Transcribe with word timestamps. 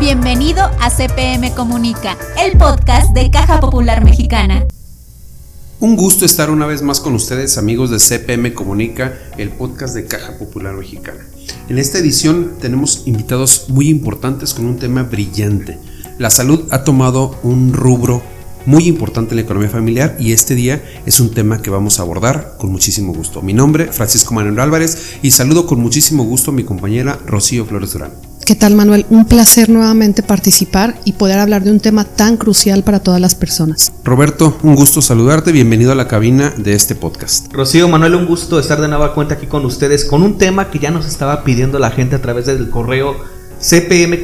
Bienvenido 0.00 0.62
a 0.62 0.90
CPM 0.90 1.52
Comunica, 1.56 2.16
el 2.40 2.56
podcast 2.56 3.12
de 3.14 3.32
Caja 3.32 3.58
Popular 3.58 4.04
Mexicana. 4.04 4.64
Un 5.80 5.96
gusto 5.96 6.24
estar 6.24 6.50
una 6.50 6.66
vez 6.66 6.82
más 6.82 7.00
con 7.00 7.14
ustedes 7.14 7.58
amigos 7.58 7.90
de 7.90 7.98
CPM 7.98 8.54
Comunica, 8.54 9.18
el 9.38 9.50
podcast 9.50 9.96
de 9.96 10.06
Caja 10.06 10.38
Popular 10.38 10.76
Mexicana. 10.76 11.26
En 11.68 11.80
esta 11.80 11.98
edición 11.98 12.52
tenemos 12.60 13.08
invitados 13.08 13.64
muy 13.70 13.88
importantes 13.88 14.54
con 14.54 14.66
un 14.66 14.78
tema 14.78 15.02
brillante. 15.02 15.80
La 16.18 16.30
salud 16.30 16.68
ha 16.70 16.84
tomado 16.84 17.36
un 17.42 17.72
rubro 17.72 18.22
muy 18.66 18.86
importante 18.86 19.32
en 19.32 19.36
la 19.36 19.42
economía 19.42 19.68
familiar 19.68 20.16
y 20.20 20.30
este 20.30 20.54
día 20.54 20.80
es 21.06 21.18
un 21.18 21.32
tema 21.32 21.60
que 21.60 21.70
vamos 21.70 21.98
a 21.98 22.02
abordar 22.02 22.54
con 22.56 22.70
muchísimo 22.70 23.12
gusto. 23.12 23.42
Mi 23.42 23.52
nombre, 23.52 23.92
Francisco 23.92 24.32
Manuel 24.32 24.60
Álvarez, 24.60 25.16
y 25.22 25.32
saludo 25.32 25.66
con 25.66 25.80
muchísimo 25.80 26.22
gusto 26.22 26.52
a 26.52 26.54
mi 26.54 26.62
compañera 26.62 27.18
Rocío 27.26 27.66
Flores 27.66 27.94
Durán. 27.94 28.12
¿Qué 28.48 28.54
tal 28.54 28.74
Manuel? 28.74 29.04
Un 29.10 29.26
placer 29.26 29.68
nuevamente 29.68 30.22
participar 30.22 30.98
y 31.04 31.12
poder 31.12 31.38
hablar 31.38 31.64
de 31.64 31.70
un 31.70 31.80
tema 31.80 32.04
tan 32.04 32.38
crucial 32.38 32.82
para 32.82 33.00
todas 33.00 33.20
las 33.20 33.34
personas. 33.34 33.92
Roberto, 34.04 34.56
un 34.62 34.74
gusto 34.74 35.02
saludarte, 35.02 35.52
bienvenido 35.52 35.92
a 35.92 35.94
la 35.94 36.08
cabina 36.08 36.54
de 36.56 36.72
este 36.72 36.94
podcast. 36.94 37.52
Rocío, 37.52 37.90
Manuel, 37.90 38.14
un 38.14 38.24
gusto 38.24 38.58
estar 38.58 38.80
de 38.80 38.88
nueva 38.88 39.12
cuenta 39.12 39.34
aquí 39.34 39.48
con 39.48 39.66
ustedes 39.66 40.06
con 40.06 40.22
un 40.22 40.38
tema 40.38 40.70
que 40.70 40.78
ya 40.78 40.90
nos 40.90 41.06
estaba 41.06 41.44
pidiendo 41.44 41.78
la 41.78 41.90
gente 41.90 42.16
a 42.16 42.22
través 42.22 42.46
del 42.46 42.70
correo 42.70 43.16
cpm 43.60 44.22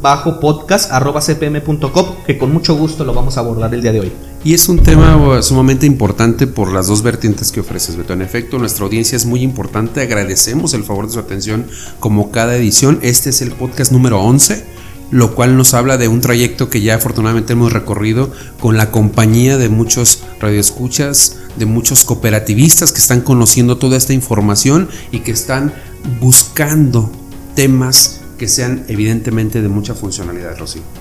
bajo 0.00 0.40
podcast 0.40 0.90
arroba 0.90 1.20
cpm.com 1.20 2.24
que 2.26 2.38
con 2.38 2.50
mucho 2.50 2.74
gusto 2.74 3.04
lo 3.04 3.12
vamos 3.12 3.36
a 3.36 3.40
abordar 3.40 3.74
el 3.74 3.82
día 3.82 3.92
de 3.92 4.00
hoy. 4.00 4.12
Y 4.42 4.54
es 4.54 4.70
un 4.70 4.78
tema 4.78 5.42
sumamente 5.42 5.84
importante 5.84 6.46
por 6.46 6.72
las 6.72 6.86
dos 6.86 7.02
vertientes 7.02 7.52
que 7.52 7.60
ofreces, 7.60 7.96
Beto. 7.96 8.14
En 8.14 8.22
efecto, 8.22 8.58
nuestra 8.58 8.86
audiencia 8.86 9.14
es 9.14 9.26
muy 9.26 9.42
importante. 9.42 10.00
Agradecemos 10.00 10.72
el 10.72 10.82
favor 10.82 11.06
de 11.06 11.12
su 11.12 11.18
atención 11.18 11.66
como 11.98 12.30
cada 12.30 12.56
edición. 12.56 12.98
Este 13.02 13.30
es 13.30 13.42
el 13.42 13.52
podcast 13.52 13.92
número 13.92 14.18
11, 14.22 14.64
lo 15.10 15.34
cual 15.34 15.58
nos 15.58 15.74
habla 15.74 15.98
de 15.98 16.08
un 16.08 16.22
trayecto 16.22 16.70
que 16.70 16.80
ya 16.80 16.94
afortunadamente 16.94 17.52
hemos 17.52 17.70
recorrido 17.70 18.32
con 18.60 18.78
la 18.78 18.90
compañía 18.90 19.58
de 19.58 19.68
muchos 19.68 20.22
radioescuchas, 20.40 21.36
de 21.56 21.66
muchos 21.66 22.04
cooperativistas 22.04 22.92
que 22.92 23.00
están 23.00 23.20
conociendo 23.20 23.76
toda 23.76 23.98
esta 23.98 24.14
información 24.14 24.88
y 25.12 25.18
que 25.18 25.32
están 25.32 25.74
buscando 26.18 27.12
temas 27.54 28.22
que 28.38 28.48
sean 28.48 28.86
evidentemente 28.88 29.60
de 29.60 29.68
mucha 29.68 29.94
funcionalidad, 29.94 30.58
Rocío. 30.58 30.99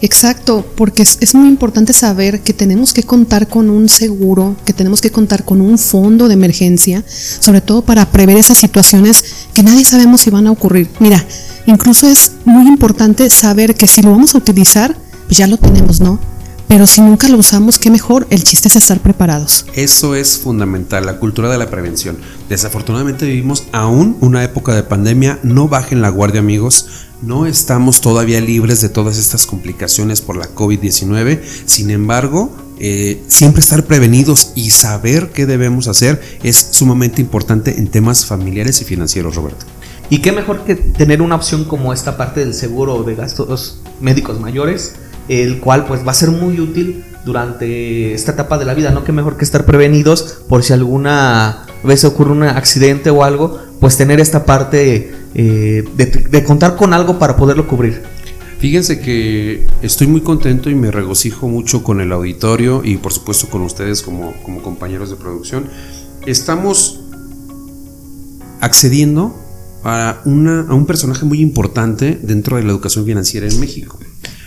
Exacto, 0.00 0.64
porque 0.76 1.02
es, 1.02 1.34
muy 1.34 1.48
importante 1.48 1.92
saber 1.92 2.40
que 2.40 2.52
tenemos 2.52 2.92
que 2.92 3.02
contar 3.02 3.48
con 3.48 3.70
un 3.70 3.88
seguro, 3.88 4.56
que 4.64 4.72
tenemos 4.72 5.00
que 5.00 5.10
contar 5.10 5.44
con 5.44 5.60
un 5.60 5.78
fondo 5.78 6.28
de 6.28 6.34
emergencia, 6.34 7.04
sobre 7.08 7.60
todo 7.60 7.82
para 7.82 8.10
prever 8.10 8.36
esas 8.36 8.58
situaciones 8.58 9.24
que 9.54 9.62
nadie 9.62 9.84
sabemos 9.84 10.20
si 10.20 10.30
van 10.30 10.46
a 10.46 10.50
ocurrir. 10.50 10.88
Mira, 11.00 11.24
incluso 11.66 12.08
es 12.08 12.32
muy 12.44 12.66
importante 12.68 13.28
saber 13.30 13.74
que 13.74 13.86
si 13.86 14.02
lo 14.02 14.10
vamos 14.10 14.34
a 14.34 14.38
utilizar, 14.38 14.96
pues 15.26 15.38
ya 15.38 15.46
lo 15.46 15.56
tenemos, 15.56 16.00
¿no? 16.00 16.35
Pero 16.68 16.86
si 16.86 17.00
nunca 17.00 17.28
lo 17.28 17.38
usamos, 17.38 17.78
qué 17.78 17.90
mejor, 17.90 18.26
el 18.30 18.42
chiste 18.42 18.66
es 18.68 18.76
estar 18.76 18.98
preparados. 18.98 19.66
Eso 19.74 20.16
es 20.16 20.38
fundamental, 20.38 21.06
la 21.06 21.18
cultura 21.18 21.48
de 21.48 21.58
la 21.58 21.70
prevención. 21.70 22.18
Desafortunadamente 22.48 23.24
vivimos 23.24 23.64
aún 23.72 24.16
una 24.20 24.42
época 24.42 24.74
de 24.74 24.82
pandemia, 24.82 25.38
no 25.44 25.68
bajen 25.68 26.02
la 26.02 26.08
guardia 26.08 26.40
amigos, 26.40 26.86
no 27.22 27.46
estamos 27.46 28.00
todavía 28.00 28.40
libres 28.40 28.80
de 28.80 28.88
todas 28.88 29.16
estas 29.16 29.46
complicaciones 29.46 30.20
por 30.20 30.36
la 30.36 30.52
COVID-19, 30.54 31.40
sin 31.66 31.90
embargo, 31.90 32.50
eh, 32.78 33.22
siempre 33.28 33.60
estar 33.60 33.84
prevenidos 33.84 34.52
y 34.54 34.70
saber 34.70 35.30
qué 35.30 35.46
debemos 35.46 35.86
hacer 35.88 36.20
es 36.42 36.56
sumamente 36.72 37.22
importante 37.22 37.78
en 37.78 37.88
temas 37.88 38.26
familiares 38.26 38.82
y 38.82 38.84
financieros, 38.84 39.36
Roberto. 39.36 39.64
Y 40.10 40.18
qué 40.18 40.30
mejor 40.30 40.64
que 40.64 40.74
tener 40.74 41.22
una 41.22 41.36
opción 41.36 41.64
como 41.64 41.92
esta 41.92 42.16
parte 42.16 42.40
del 42.40 42.54
seguro 42.54 43.02
de 43.02 43.14
gastos 43.14 43.80
médicos 44.00 44.40
mayores 44.40 44.94
el 45.28 45.60
cual 45.60 45.86
pues 45.86 46.06
va 46.06 46.12
a 46.12 46.14
ser 46.14 46.30
muy 46.30 46.60
útil 46.60 47.04
durante 47.24 48.14
esta 48.14 48.32
etapa 48.32 48.56
de 48.56 48.64
la 48.64 48.74
vida, 48.74 48.90
¿no? 48.92 49.04
Que 49.04 49.12
mejor 49.12 49.36
que 49.36 49.44
estar 49.44 49.66
prevenidos 49.66 50.38
por 50.48 50.62
si 50.62 50.72
alguna 50.72 51.66
vez 51.82 52.04
ocurre 52.04 52.32
un 52.32 52.44
accidente 52.44 53.10
o 53.10 53.24
algo, 53.24 53.58
pues 53.80 53.96
tener 53.96 54.20
esta 54.20 54.44
parte 54.44 55.12
eh, 55.34 55.84
de, 55.96 56.44
contar 56.44 56.76
con 56.76 56.94
algo 56.94 57.18
para 57.18 57.36
poderlo 57.36 57.66
cubrir. 57.66 58.02
Fíjense 58.58 59.00
que 59.00 59.66
estoy 59.82 60.06
muy 60.06 60.22
contento 60.22 60.70
y 60.70 60.74
me 60.74 60.90
regocijo 60.90 61.48
mucho 61.48 61.82
con 61.82 62.00
el 62.00 62.12
auditorio 62.12 62.82
y 62.84 62.96
por 62.96 63.12
supuesto 63.12 63.48
con 63.48 63.62
ustedes 63.62 64.02
como, 64.02 64.32
como 64.42 64.62
compañeros 64.62 65.10
de 65.10 65.16
producción. 65.16 65.68
Estamos 66.24 67.00
accediendo 68.60 69.34
a, 69.84 70.22
una, 70.24 70.62
a 70.62 70.74
un 70.74 70.86
personaje 70.86 71.26
muy 71.26 71.40
importante 71.40 72.18
dentro 72.22 72.56
de 72.56 72.62
la 72.62 72.70
educación 72.70 73.04
financiera 73.04 73.46
en 73.46 73.60
México. 73.60 73.98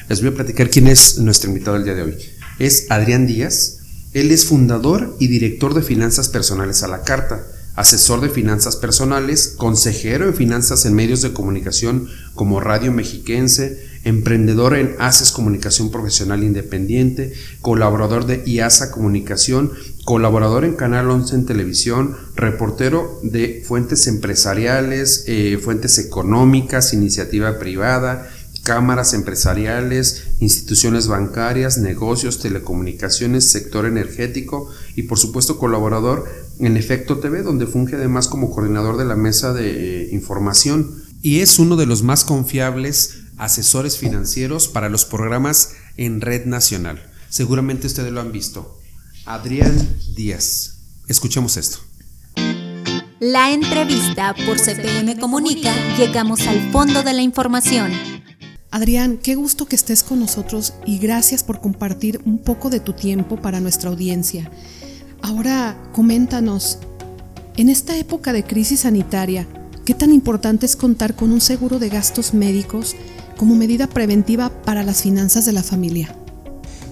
Les 0.09 0.22
voy 0.22 0.31
a 0.31 0.34
platicar 0.34 0.72
quién 0.72 0.88
es 0.88 1.20
nuestro 1.20 1.52
invitado 1.52 1.78
del 1.78 1.86
día 1.86 1.94
de 1.94 2.02
hoy. 2.02 2.18
Es 2.58 2.88
Adrián 2.90 3.28
Díaz. 3.28 3.78
Él 4.14 4.31
es 4.31 4.46
fundador 4.46 5.16
y 5.20 5.28
director 5.28 5.75
de 5.75 5.84
finanzas 5.84 6.30
personales 6.30 6.81
a 6.81 6.88
la 6.88 7.03
carta, 7.03 7.46
asesor 7.75 8.20
de 8.20 8.30
finanzas 8.30 8.75
personales, 8.75 9.53
consejero 9.56 10.25
en 10.25 10.34
finanzas 10.34 10.88
en 10.88 10.96
medios 10.96 11.22
de 11.22 11.31
comunicación 11.31 12.09
como 12.34 12.59
Radio 12.59 12.92
Mexiquense, 12.92 13.88
emprendedor 14.03 14.75
en 14.75 14.96
ACES 14.97 15.31
Comunicación 15.31 15.92
Profesional 15.92 16.44
Independiente, 16.44 17.34
colaborador 17.62 18.26
de 18.26 18.41
IASA 18.47 18.90
Comunicación, 18.90 19.74
colaborador 20.06 20.66
en 20.66 20.74
Canal 20.74 21.12
11 21.12 21.36
en 21.36 21.46
televisión, 21.46 22.18
reportero 22.36 23.20
de 23.22 23.64
fuentes 23.64 24.08
empresariales, 24.08 25.26
eh, 25.28 25.59
fuentes 25.62 26.00
económicas, 26.00 26.94
iniciativa 26.94 27.59
privada, 27.59 28.28
cámaras 28.69 29.16
empresariales, 29.16 30.25
instituciones 30.40 31.07
bancarias, 31.07 31.80
negocios, 31.80 32.38
telecomunicaciones, 32.38 33.50
sector 33.50 33.88
energético 33.88 34.69
y 34.96 35.03
por 35.03 35.18
supuesto 35.18 35.57
colaborador 35.57 36.30
en 36.59 36.78
Efecto 36.78 37.18
TV, 37.18 37.41
donde 37.41 37.66
funge 37.66 37.96
además 37.96 38.28
como 38.28 38.52
coordinador 38.52 38.97
de 38.97 39.06
la 39.06 39.16
mesa 39.16 39.53
de 39.53 40.03
eh, 40.03 40.09
información 40.12 41.03
y 41.24 41.40
es 41.40 41.58
uno 41.58 41.78
de 41.78 41.88
los 41.88 42.03
más 42.03 42.24
confiables 42.24 43.22
asesores 43.38 43.97
financieros 43.97 44.68
para 44.68 44.90
los 44.90 45.03
programas 45.03 45.72
en 45.97 46.22
red 46.22 46.46
nacional. 46.46 47.02
Seguramente 47.28 47.88
ustedes 47.88 48.12
lo 48.12 48.22
han 48.22 48.31
visto. 48.31 48.79
Adrián 49.25 49.75
Díaz. 50.16 50.75
Escuchemos 51.08 51.58
esto. 51.58 51.79
La 53.19 53.52
entrevista 53.52 54.35
por 54.46 54.59
CPM 54.59 55.19
Comunica, 55.19 55.74
llegamos 55.97 56.41
al 56.41 56.72
fondo 56.72 57.02
de 57.02 57.13
la 57.13 57.24
información. 57.24 58.19
Adrián, 58.72 59.18
qué 59.18 59.34
gusto 59.34 59.66
que 59.66 59.75
estés 59.75 60.03
con 60.03 60.19
nosotros 60.19 60.75
y 60.85 61.00
gracias 61.00 61.44
por 61.44 61.59
compartir 61.59 62.22
un 62.25 62.38
poco 62.38 62.69
de 62.69 62.80
tu 62.80 62.94
tiempo 62.94 63.38
para 63.38 63.59
nuestra 63.59 63.90
audiencia. 63.90 64.52
Ahora, 65.24 65.75
coméntanos, 65.91 66.78
en 67.58 67.69
esta 67.69 67.97
época 67.97 68.31
de 68.31 68.44
crisis 68.44 68.81
sanitaria, 68.81 69.47
¿qué 69.85 69.96
tan 69.96 70.13
importante 70.13 70.68
es 70.68 70.75
contar 70.75 71.16
con 71.16 71.31
un 71.31 71.41
seguro 71.41 71.79
de 71.79 71.90
gastos 71.90 72.35
médicos 72.35 72.96
como 73.38 73.56
medida 73.56 73.88
preventiva 73.88 74.50
para 74.50 74.84
las 74.84 75.02
finanzas 75.02 75.46
de 75.46 75.53
la 75.53 75.63
familia? 75.63 76.16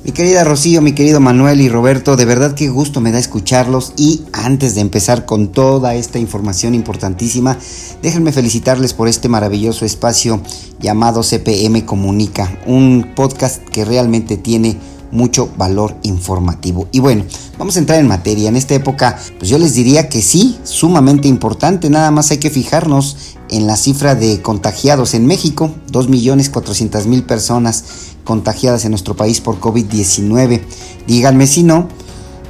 Mi 0.03 0.11
querida 0.11 0.43
Rocío, 0.43 0.81
mi 0.81 0.93
querido 0.93 1.19
Manuel 1.19 1.59
y 1.59 1.69
Roberto, 1.69 2.15
de 2.15 2.25
verdad 2.25 2.53
qué 2.53 2.69
gusto 2.69 3.01
me 3.01 3.11
da 3.11 3.19
escucharlos 3.19 3.93
y 3.97 4.23
antes 4.31 4.75
de 4.75 4.81
empezar 4.81 5.25
con 5.25 5.49
toda 5.49 5.95
esta 5.95 6.19
información 6.19 6.75
importantísima, 6.75 7.57
déjenme 8.01 8.31
felicitarles 8.31 8.93
por 8.93 9.07
este 9.07 9.27
maravilloso 9.27 9.85
espacio 9.85 10.41
llamado 10.79 11.23
CPM 11.23 11.85
Comunica, 11.85 12.59
un 12.65 13.13
podcast 13.15 13.61
que 13.69 13.85
realmente 13.85 14.37
tiene 14.37 14.77
mucho 15.11 15.49
valor 15.57 15.95
informativo. 16.03 16.87
Y 16.91 16.99
bueno, 16.99 17.23
vamos 17.57 17.75
a 17.75 17.79
entrar 17.79 17.99
en 17.99 18.07
materia. 18.07 18.49
En 18.49 18.55
esta 18.55 18.75
época, 18.75 19.17
pues 19.39 19.49
yo 19.49 19.57
les 19.57 19.73
diría 19.73 20.09
que 20.09 20.21
sí, 20.21 20.57
sumamente 20.63 21.27
importante. 21.27 21.89
Nada 21.89 22.11
más 22.11 22.31
hay 22.31 22.37
que 22.37 22.49
fijarnos 22.49 23.35
en 23.49 23.67
la 23.67 23.77
cifra 23.77 24.15
de 24.15 24.41
contagiados 24.41 25.13
en 25.13 25.25
México, 25.25 25.71
2.400.000 25.91 27.25
personas 27.25 27.85
contagiadas 28.27 28.83
en 28.83 28.91
nuestro 28.91 29.15
país 29.15 29.39
por 29.39 29.61
COVID-19. 29.61 30.61
Díganme 31.07 31.47
si 31.47 31.63
no, 31.63 31.87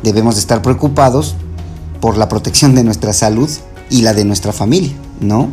debemos 0.01 0.33
de 0.33 0.41
estar 0.41 0.63
preocupados 0.63 1.35
por 2.01 2.17
la 2.17 2.27
protección 2.27 2.73
de 2.73 2.83
nuestra 2.83 3.13
salud 3.13 3.47
y 3.91 4.01
la 4.01 4.15
de 4.15 4.25
nuestra 4.25 4.53
familia, 4.53 4.93
¿no? 5.21 5.49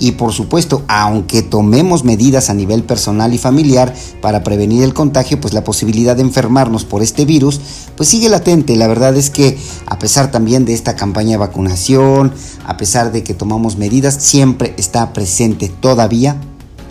Y 0.00 0.12
por 0.12 0.32
supuesto, 0.32 0.82
aunque 0.88 1.42
tomemos 1.42 2.02
medidas 2.04 2.50
a 2.50 2.54
nivel 2.54 2.82
personal 2.82 3.32
y 3.32 3.38
familiar 3.38 3.94
para 4.20 4.42
prevenir 4.42 4.82
el 4.82 4.92
contagio, 4.92 5.40
pues 5.40 5.54
la 5.54 5.62
posibilidad 5.62 6.16
de 6.16 6.22
enfermarnos 6.22 6.84
por 6.84 7.00
este 7.00 7.24
virus, 7.24 7.60
pues 7.96 8.08
sigue 8.08 8.28
latente. 8.28 8.74
La 8.74 8.88
verdad 8.88 9.14
es 9.16 9.30
que 9.30 9.56
a 9.86 10.00
pesar 10.00 10.32
también 10.32 10.64
de 10.64 10.74
esta 10.74 10.96
campaña 10.96 11.32
de 11.32 11.36
vacunación, 11.36 12.32
a 12.66 12.76
pesar 12.76 13.12
de 13.12 13.22
que 13.22 13.34
tomamos 13.34 13.76
medidas, 13.76 14.14
siempre 14.14 14.74
está 14.78 15.12
presente 15.12 15.68
todavía 15.68 16.40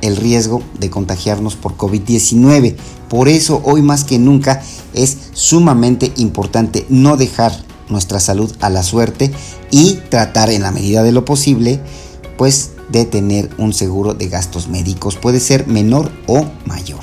el 0.02 0.16
riesgo 0.16 0.62
de 0.80 0.90
contagiarnos 0.90 1.56
por 1.56 1.78
COVID-19. 1.78 2.76
Por 3.10 3.28
eso 3.28 3.62
hoy 3.64 3.82
más 3.82 4.04
que 4.04 4.20
nunca 4.20 4.62
es 4.94 5.18
sumamente 5.34 6.12
importante 6.18 6.86
no 6.90 7.18
dejar 7.18 7.52
nuestra 7.90 8.20
salud 8.20 8.52
a 8.60 8.70
la 8.70 8.84
suerte 8.84 9.32
y 9.72 9.96
tratar 10.10 10.50
en 10.50 10.62
la 10.62 10.72
medida 10.72 11.04
de 11.04 11.12
lo 11.12 11.26
posible 11.26 11.80
pues 12.38 12.72
de 12.90 13.06
tener 13.06 13.50
un 13.58 13.74
seguro 13.74 14.14
de 14.14 14.30
gastos 14.30 14.68
médicos. 14.68 15.16
Puede 15.16 15.40
ser 15.40 15.68
menor 15.68 16.12
o 16.28 16.46
mayor. 16.66 17.02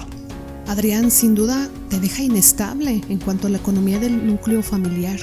Adrián, 0.66 1.10
sin 1.10 1.34
duda 1.34 1.68
te 1.90 2.00
deja 2.00 2.22
inestable 2.22 3.02
en 3.08 3.18
cuanto 3.18 3.46
a 3.46 3.50
la 3.50 3.58
economía 3.58 3.98
del 3.98 4.26
núcleo 4.26 4.62
familiar. 4.62 5.18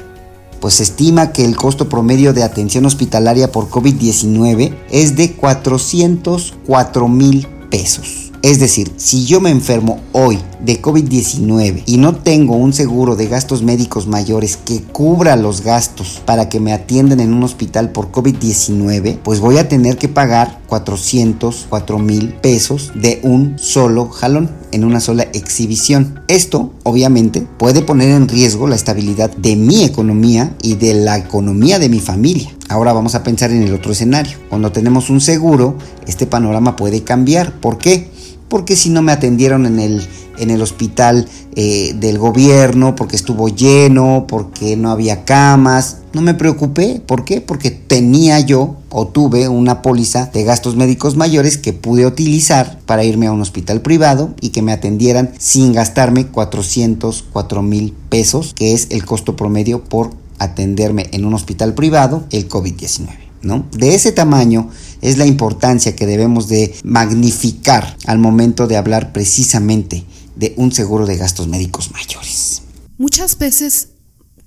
Pues 0.61 0.75
se 0.75 0.83
estima 0.83 1.33
que 1.33 1.43
el 1.43 1.57
costo 1.57 1.89
promedio 1.89 2.31
de 2.31 2.43
atención 2.43 2.85
hospitalaria 2.85 3.51
por 3.51 3.69
COVID-19 3.69 4.73
es 4.89 5.17
de 5.17 5.33
404 5.33 7.07
mil 7.09 7.47
pesos. 7.73 8.22
Es 8.43 8.59
decir, 8.59 8.91
si 8.97 9.23
yo 9.23 9.39
me 9.39 9.51
enfermo 9.51 10.01
hoy 10.11 10.37
de 10.59 10.81
COVID-19 10.81 11.83
y 11.85 11.95
no 11.95 12.13
tengo 12.13 12.57
un 12.57 12.73
seguro 12.73 13.15
de 13.15 13.27
gastos 13.27 13.63
médicos 13.63 14.05
mayores 14.05 14.57
que 14.57 14.81
cubra 14.81 15.37
los 15.37 15.61
gastos 15.61 16.21
para 16.25 16.49
que 16.49 16.59
me 16.59 16.73
atiendan 16.73 17.21
en 17.21 17.33
un 17.33 17.43
hospital 17.43 17.93
por 17.93 18.11
COVID-19, 18.11 19.19
pues 19.23 19.39
voy 19.39 19.59
a 19.59 19.69
tener 19.69 19.97
que 19.97 20.09
pagar 20.09 20.59
404 20.67 21.99
mil 21.99 22.33
pesos 22.33 22.91
de 22.95 23.21
un 23.23 23.57
solo 23.59 24.09
jalón, 24.09 24.51
en 24.73 24.83
una 24.83 24.99
sola 24.99 25.23
exhibición. 25.31 26.19
Esto, 26.27 26.73
obviamente, 26.83 27.47
puede 27.57 27.81
poner 27.81 28.09
en 28.09 28.27
riesgo 28.27 28.67
la 28.67 28.75
estabilidad 28.75 29.31
de 29.37 29.55
mi 29.55 29.85
economía 29.85 30.53
y 30.61 30.75
de 30.75 30.95
la 30.95 31.17
economía 31.17 31.79
de 31.79 31.87
mi 31.87 32.01
familia. 32.01 32.53
Ahora 32.67 32.91
vamos 32.91 33.15
a 33.15 33.23
pensar 33.23 33.51
en 33.51 33.63
el 33.63 33.73
otro 33.73 33.93
escenario. 33.93 34.37
Cuando 34.49 34.71
tenemos 34.71 35.09
un 35.09 35.21
seguro, 35.21 35.77
este 36.07 36.25
panorama 36.25 36.75
puede 36.75 37.03
cambiar. 37.03 37.53
¿Por 37.61 37.77
qué? 37.77 38.11
Porque 38.53 38.75
si 38.75 38.91
no 38.91 39.01
me 39.01 39.11
atendieron 39.11 39.65
en 39.65 39.79
el, 39.79 40.07
en 40.37 40.51
el 40.51 40.61
hospital 40.61 41.27
eh, 41.55 41.95
del 41.95 42.19
gobierno, 42.19 42.93
porque 42.93 43.15
estuvo 43.15 43.49
lleno, 43.49 44.25
porque 44.27 44.77
no 44.77 44.91
había 44.91 45.25
camas. 45.25 46.01
No 46.13 46.21
me 46.21 46.35
preocupé, 46.35 47.01
¿por 47.03 47.25
qué? 47.25 47.41
Porque 47.41 47.71
tenía 47.71 48.39
yo 48.41 48.75
o 48.91 49.07
tuve 49.07 49.47
una 49.47 49.81
póliza 49.81 50.29
de 50.31 50.43
gastos 50.43 50.75
médicos 50.75 51.15
mayores 51.15 51.57
que 51.57 51.73
pude 51.73 52.05
utilizar 52.05 52.77
para 52.85 53.03
irme 53.03 53.25
a 53.25 53.31
un 53.31 53.41
hospital 53.41 53.81
privado 53.81 54.35
y 54.39 54.49
que 54.49 54.61
me 54.61 54.71
atendieran 54.71 55.31
sin 55.39 55.73
gastarme 55.73 56.27
404 56.27 57.63
mil 57.63 57.95
pesos, 58.09 58.53
que 58.53 58.73
es 58.73 58.85
el 58.91 59.03
costo 59.03 59.35
promedio 59.35 59.83
por 59.83 60.11
atenderme 60.37 61.09
en 61.11 61.25
un 61.25 61.33
hospital 61.33 61.73
privado 61.73 62.25
el 62.29 62.47
COVID-19. 62.47 63.22
De 63.43 63.93
ese 63.93 64.13
tamaño 64.13 64.69
es 65.01 65.17
la 65.17 65.25
importancia 65.25 65.95
que 65.95 66.05
debemos 66.05 66.47
de 66.47 66.73
magnificar 66.83 67.97
al 68.05 68.17
momento 68.17 68.67
de 68.67 68.77
hablar 68.77 69.11
precisamente 69.11 70.05
de 70.37 70.53
un 70.55 70.71
seguro 70.71 71.05
de 71.05 71.17
gastos 71.17 71.49
médicos 71.49 71.91
mayores. 71.91 72.61
Muchas 72.97 73.37
veces 73.37 73.89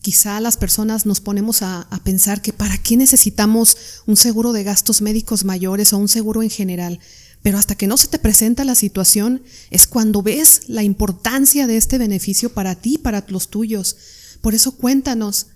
quizá 0.01 0.41
las 0.41 0.57
personas 0.57 1.05
nos 1.05 1.21
ponemos 1.21 1.61
a, 1.61 1.83
a, 1.83 1.99
pensar 2.05 2.41
que 2.41 2.55
para 2.55 2.79
qué 2.79 2.97
necesitamos 2.97 3.77
un 4.07 4.17
seguro 4.17 4.55
de 4.55 4.65
gastos 4.65 5.03
médicos 5.03 5.45
mayores 5.45 5.93
o 5.93 5.99
un 5.99 6.09
seguro 6.09 6.43
en 6.43 6.51
general. 6.51 6.99
Pero 7.43 7.59
hasta 7.59 7.75
que 7.75 7.87
no 7.87 7.99
se 7.99 8.09
te 8.09 8.19
presenta 8.19 8.65
la 8.65 8.75
situación 8.75 9.43
es 9.71 9.87
cuando 9.87 10.23
ves 10.23 10.63
la 10.69 10.83
importancia 10.83 11.67
de 11.67 11.77
este 11.77 11.99
beneficio 11.99 12.55
para 12.55 12.77
ti 12.77 12.97
para 12.97 13.27
los 13.29 13.49
tuyos. 13.49 13.97
Por 14.41 14.55
eso 14.55 14.73
cuéntanos, 14.73 15.49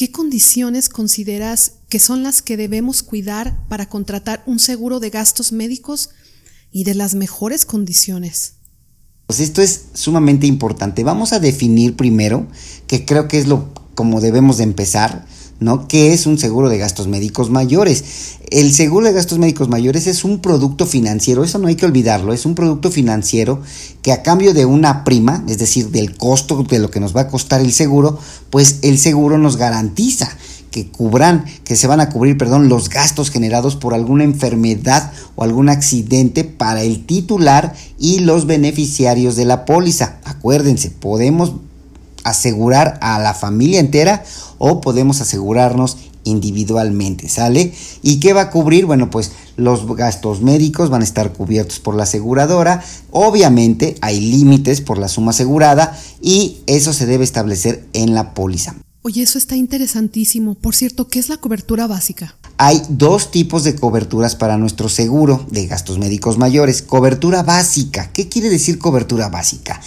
¿Qué 0.00 0.10
condiciones 0.10 0.88
consideras 0.88 1.72
que 1.90 1.98
son 2.00 2.22
las 2.22 2.40
que 2.40 2.56
debemos 2.56 3.02
cuidar 3.02 3.68
para 3.68 3.90
contratar 3.90 4.42
un 4.46 4.58
seguro 4.58 4.98
de 4.98 5.10
gastos 5.10 5.52
médicos 5.52 6.08
y 6.72 6.84
de 6.84 6.94
las 6.94 7.14
mejores 7.14 7.66
condiciones? 7.66 8.54
Pues 9.26 9.40
esto 9.40 9.60
es 9.60 9.88
sumamente 9.92 10.46
importante. 10.46 11.04
Vamos 11.04 11.34
a 11.34 11.38
definir 11.38 11.96
primero, 11.96 12.48
que 12.86 13.04
creo 13.04 13.28
que 13.28 13.40
es 13.40 13.46
lo 13.46 13.74
como 13.94 14.22
debemos 14.22 14.56
de 14.56 14.64
empezar, 14.64 15.26
¿no? 15.60 15.86
¿Qué 15.86 16.12
es 16.12 16.26
un 16.26 16.38
seguro 16.38 16.68
de 16.68 16.78
gastos 16.78 17.06
médicos 17.06 17.50
mayores? 17.50 18.38
El 18.50 18.72
seguro 18.72 19.06
de 19.06 19.12
gastos 19.12 19.38
médicos 19.38 19.68
mayores 19.68 20.06
es 20.06 20.24
un 20.24 20.40
producto 20.40 20.86
financiero, 20.86 21.44
eso 21.44 21.58
no 21.58 21.68
hay 21.68 21.76
que 21.76 21.86
olvidarlo, 21.86 22.32
es 22.32 22.46
un 22.46 22.54
producto 22.54 22.90
financiero 22.90 23.60
que 24.02 24.12
a 24.12 24.22
cambio 24.22 24.54
de 24.54 24.64
una 24.64 25.04
prima, 25.04 25.44
es 25.46 25.58
decir, 25.58 25.90
del 25.90 26.16
costo 26.16 26.64
de 26.64 26.78
lo 26.78 26.90
que 26.90 26.98
nos 26.98 27.14
va 27.14 27.22
a 27.22 27.28
costar 27.28 27.60
el 27.60 27.72
seguro, 27.72 28.18
pues 28.48 28.78
el 28.82 28.98
seguro 28.98 29.38
nos 29.38 29.56
garantiza 29.56 30.36
que 30.70 30.88
cubran, 30.88 31.44
que 31.64 31.76
se 31.76 31.86
van 31.86 32.00
a 32.00 32.10
cubrir, 32.10 32.38
perdón, 32.38 32.68
los 32.68 32.88
gastos 32.88 33.30
generados 33.30 33.76
por 33.76 33.92
alguna 33.92 34.24
enfermedad 34.24 35.12
o 35.34 35.42
algún 35.42 35.68
accidente 35.68 36.44
para 36.44 36.82
el 36.82 37.04
titular 37.06 37.74
y 37.98 38.20
los 38.20 38.46
beneficiarios 38.46 39.36
de 39.36 39.44
la 39.44 39.64
póliza. 39.64 40.18
Acuérdense, 40.24 40.90
podemos 40.90 41.54
asegurar 42.24 42.98
a 43.00 43.18
la 43.18 43.34
familia 43.34 43.80
entera 43.80 44.24
o 44.60 44.82
podemos 44.82 45.22
asegurarnos 45.22 45.96
individualmente, 46.24 47.30
¿sale? 47.30 47.72
¿Y 48.02 48.20
qué 48.20 48.34
va 48.34 48.42
a 48.42 48.50
cubrir? 48.50 48.84
Bueno, 48.84 49.10
pues 49.10 49.32
los 49.56 49.86
gastos 49.96 50.42
médicos 50.42 50.90
van 50.90 51.00
a 51.00 51.04
estar 51.04 51.32
cubiertos 51.32 51.80
por 51.80 51.94
la 51.94 52.02
aseguradora. 52.02 52.84
Obviamente 53.10 53.96
hay 54.02 54.20
límites 54.20 54.82
por 54.82 54.98
la 54.98 55.08
suma 55.08 55.30
asegurada 55.30 55.98
y 56.20 56.58
eso 56.66 56.92
se 56.92 57.06
debe 57.06 57.24
establecer 57.24 57.86
en 57.94 58.14
la 58.14 58.34
póliza. 58.34 58.76
Oye, 59.02 59.22
eso 59.22 59.38
está 59.38 59.56
interesantísimo. 59.56 60.56
Por 60.56 60.74
cierto, 60.74 61.08
¿qué 61.08 61.20
es 61.20 61.30
la 61.30 61.38
cobertura 61.38 61.86
básica? 61.86 62.36
Hay 62.58 62.82
dos 62.90 63.30
tipos 63.30 63.64
de 63.64 63.74
coberturas 63.74 64.36
para 64.36 64.58
nuestro 64.58 64.90
seguro 64.90 65.46
de 65.50 65.66
gastos 65.66 65.98
médicos 65.98 66.36
mayores. 66.36 66.82
Cobertura 66.82 67.42
básica. 67.42 68.12
¿Qué 68.12 68.28
quiere 68.28 68.50
decir 68.50 68.78
cobertura 68.78 69.30
básica? 69.30 69.80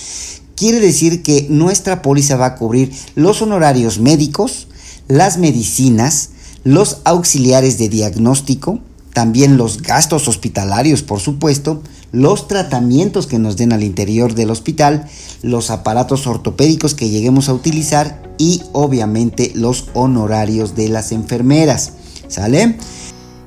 Quiere 0.64 0.80
decir 0.80 1.24
que 1.24 1.48
nuestra 1.50 2.02
póliza 2.02 2.38
va 2.38 2.46
a 2.46 2.56
cubrir 2.56 2.94
los 3.16 3.42
honorarios 3.42 4.00
médicos, 4.00 4.70
las 5.10 5.38
medicinas, 5.38 6.30
los 6.64 7.00
auxiliares 7.04 7.78
de 7.78 7.90
diagnóstico, 7.90 8.80
también 9.12 9.58
los 9.58 9.82
gastos 9.82 10.30
hospitalarios, 10.30 11.04
por 11.04 11.20
supuesto, 11.20 11.84
los 12.14 12.48
tratamientos 12.48 13.28
que 13.28 13.40
nos 13.40 13.58
den 13.58 13.74
al 13.74 13.84
interior 13.84 14.36
del 14.36 14.52
hospital, 14.52 15.10
los 15.42 15.70
aparatos 15.70 16.28
ortopédicos 16.28 16.96
que 16.96 17.10
lleguemos 17.10 17.50
a 17.50 17.54
utilizar 17.54 18.24
y 18.38 18.62
obviamente 18.72 19.52
los 19.56 19.90
honorarios 19.94 20.78
de 20.78 20.88
las 20.88 21.12
enfermeras. 21.12 21.92
¿Sale? 22.30 22.78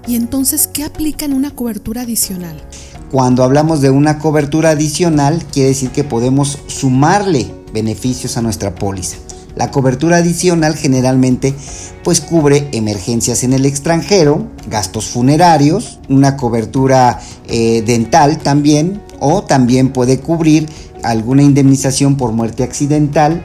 ¿Y 0.07 0.17
entonces 0.17 0.69
qué 0.69 0.85
aplica 0.85 1.25
en 1.25 1.33
una 1.33 1.51
cobertura 1.51 2.03
adicional? 2.03 2.63
Cuando 3.11 3.45
hablamos 3.45 3.81
de 3.81 3.91
una 3.91 4.19
cobertura 4.19 4.71
adicional, 4.71 5.45
quiere 5.53 5.69
decir 5.69 5.91
que 5.91 6.03
podemos 6.03 6.59
sumarle 6.67 7.47
beneficios 7.73 8.37
a 8.37 8.43
nuestra 8.43 8.75
póliza. 8.75 9.17
La 9.55 9.71
cobertura 9.71 10.17
adicional 10.17 10.75
generalmente 10.77 11.55
pues 12.03 12.21
cubre 12.21 12.69
emergencias 12.73 13.45
en 13.45 13.53
el 13.53 13.65
extranjero, 13.65 14.47
gastos 14.69 15.07
funerarios, 15.07 16.01
una 16.09 16.37
cobertura 16.37 17.21
eh, 17.47 17.83
dental 17.87 18.39
también 18.39 19.01
o 19.21 19.45
también 19.45 19.93
puede 19.93 20.21
cubrir 20.21 20.69
alguna 21.03 21.43
indemnización 21.43 22.17
por 22.17 22.33
muerte 22.33 22.65
accidental 22.65 23.43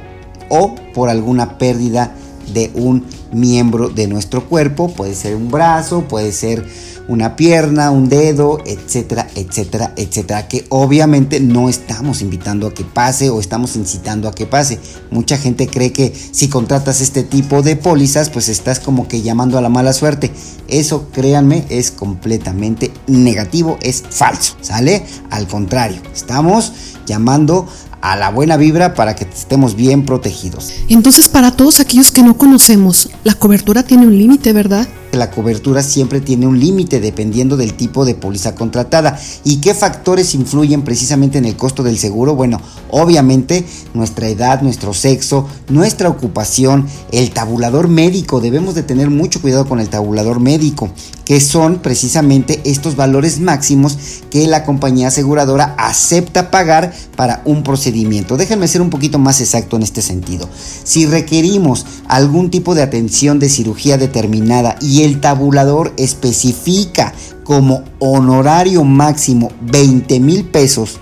o 0.49 0.75
por 0.93 1.09
alguna 1.09 1.57
pérdida 1.59 2.13
de 2.53 2.71
un 2.73 3.05
miembro 3.31 3.89
de 3.89 4.07
nuestro 4.07 4.49
cuerpo, 4.49 4.89
puede 4.89 5.15
ser 5.15 5.35
un 5.35 5.49
brazo, 5.49 6.01
puede 6.07 6.31
ser 6.31 6.65
una 7.07 7.35
pierna, 7.35 7.91
un 7.91 8.09
dedo, 8.09 8.59
etcétera, 8.65 9.27
etcétera, 9.35 9.93
etcétera, 9.95 10.47
que 10.47 10.65
obviamente 10.69 11.39
no 11.39 11.69
estamos 11.69 12.21
invitando 12.21 12.67
a 12.67 12.73
que 12.73 12.83
pase 12.83 13.29
o 13.29 13.39
estamos 13.39 13.75
incitando 13.75 14.27
a 14.27 14.33
que 14.33 14.45
pase. 14.45 14.79
Mucha 15.09 15.37
gente 15.37 15.67
cree 15.67 15.91
que 15.91 16.13
si 16.31 16.47
contratas 16.47 17.01
este 17.01 17.23
tipo 17.23 17.61
de 17.61 17.75
pólizas, 17.75 18.29
pues 18.29 18.49
estás 18.49 18.79
como 18.79 19.07
que 19.07 19.21
llamando 19.21 19.57
a 19.57 19.61
la 19.61 19.69
mala 19.69 19.93
suerte. 19.93 20.31
Eso, 20.67 21.09
créanme, 21.11 21.65
es 21.69 21.91
completamente 21.91 22.91
negativo, 23.07 23.77
es 23.81 24.03
falso, 24.09 24.55
¿sale? 24.61 25.05
Al 25.29 25.47
contrario, 25.47 26.01
estamos 26.13 26.73
llamando 27.05 27.67
a 28.01 28.15
la 28.15 28.29
buena 28.29 28.57
vibra 28.57 28.93
para 28.93 29.15
que 29.15 29.25
estemos 29.25 29.75
bien 29.75 30.05
protegidos. 30.05 30.73
Entonces, 30.89 31.27
para 31.27 31.51
todos 31.51 31.79
aquellos 31.79 32.11
que 32.11 32.23
no 32.23 32.37
conocemos, 32.37 33.09
la 33.23 33.35
cobertura 33.35 33.83
tiene 33.83 34.07
un 34.07 34.17
límite, 34.17 34.53
¿verdad? 34.53 34.87
La 35.11 35.29
cobertura 35.29 35.83
siempre 35.83 36.21
tiene 36.21 36.47
un 36.47 36.59
límite 36.59 37.01
dependiendo 37.01 37.57
del 37.57 37.73
tipo 37.73 38.05
de 38.05 38.15
póliza 38.15 38.55
contratada. 38.55 39.19
¿Y 39.43 39.57
qué 39.57 39.73
factores 39.73 40.33
influyen 40.35 40.83
precisamente 40.83 41.37
en 41.37 41.45
el 41.45 41.57
costo 41.57 41.83
del 41.83 41.97
seguro? 41.97 42.35
Bueno, 42.35 42.61
obviamente 42.89 43.65
nuestra 43.93 44.29
edad, 44.29 44.61
nuestro 44.61 44.93
sexo, 44.93 45.47
nuestra 45.67 46.07
ocupación, 46.07 46.87
el 47.11 47.31
tabulador 47.31 47.89
médico. 47.89 48.39
Debemos 48.39 48.73
de 48.73 48.83
tener 48.83 49.09
mucho 49.09 49.41
cuidado 49.41 49.67
con 49.67 49.79
el 49.79 49.89
tabulador 49.89 50.39
médico, 50.39 50.89
que 51.25 51.41
son 51.41 51.79
precisamente 51.79 52.61
estos 52.63 52.95
valores 52.95 53.39
máximos 53.39 53.97
que 54.29 54.47
la 54.47 54.63
compañía 54.63 55.09
aseguradora 55.09 55.75
acepta 55.77 56.51
pagar 56.51 56.93
para 57.17 57.41
un 57.45 57.63
procedimiento. 57.63 58.37
Déjenme 58.37 58.67
ser 58.67 58.81
un 58.81 58.89
poquito 58.89 59.19
más 59.19 59.41
exacto 59.41 59.75
en 59.75 59.83
este 59.83 60.01
sentido. 60.01 60.49
Si 60.83 61.05
requerimos 61.05 61.85
algún 62.07 62.49
tipo 62.49 62.75
de 62.75 62.81
atención 62.81 63.39
de 63.39 63.49
cirugía 63.49 63.97
determinada 63.97 64.77
y 64.81 65.00
el 65.03 65.19
tabulador 65.19 65.93
especifica 65.97 67.13
como 67.43 67.83
honorario 67.99 68.83
máximo 68.83 69.51
20 69.61 70.19
mil 70.19 70.45
pesos, 70.45 70.99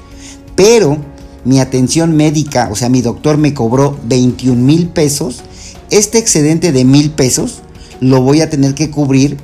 pero 0.56 0.98
mi 1.46 1.60
atención 1.60 2.16
médica, 2.16 2.70
o 2.72 2.76
sea, 2.76 2.90
mi 2.90 3.02
doctor 3.02 3.38
me 3.38 3.54
cobró 3.54 3.98
21 4.06 4.62
mil 4.62 4.90
pesos, 4.90 5.42
este 5.90 6.18
excedente 6.18 6.72
de 6.72 6.86
mil 6.86 7.12
pesos 7.12 7.62
lo 8.00 8.22
voy 8.22 8.42
a 8.42 8.50
tener 8.50 8.76
que 8.76 8.90
cubrir 8.92 9.38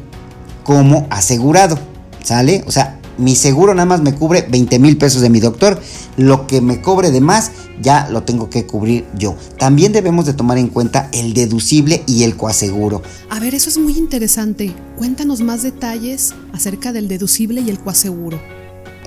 como 0.63 1.07
asegurado. 1.09 1.77
¿sale? 2.25 2.63
O 2.67 2.71
sea, 2.71 3.00
mi 3.17 3.35
seguro 3.35 3.74
nada 3.74 3.85
más 3.85 4.01
me 4.01 4.15
cubre 4.15 4.45
20 4.50 4.79
mil 4.79 4.97
pesos 4.97 5.21
de 5.21 5.29
mi 5.29 5.39
doctor. 5.39 5.79
Lo 6.17 6.47
que 6.47 6.59
me 6.59 6.81
cobre 6.81 7.12
de 7.12 7.21
más 7.21 7.51
ya 7.82 8.10
lo 8.10 8.24
tengo 8.24 8.50
que 8.50 8.65
cubrir 8.65 9.05
yo. 9.17 9.36
También 9.58 9.91
debemos 9.91 10.25
de 10.25 10.34
tomar 10.34 10.58
en 10.58 10.67
cuenta 10.67 11.10
el 11.12 11.34
deducible 11.34 12.03
y 12.08 12.24
el 12.24 12.36
coaseguro. 12.36 13.01
A 13.29 13.39
ver, 13.39 13.55
eso 13.55 13.70
es 13.70 13.77
muy 13.77 13.98
interesante. 13.98 14.74
Cuéntanos 14.98 15.41
más 15.41 15.63
detalles 15.63 16.34
acerca 16.53 16.94
del 16.94 17.08
deducible 17.08 17.62
y 17.62 17.70
el 17.70 17.79
coaseguro. 17.79 18.39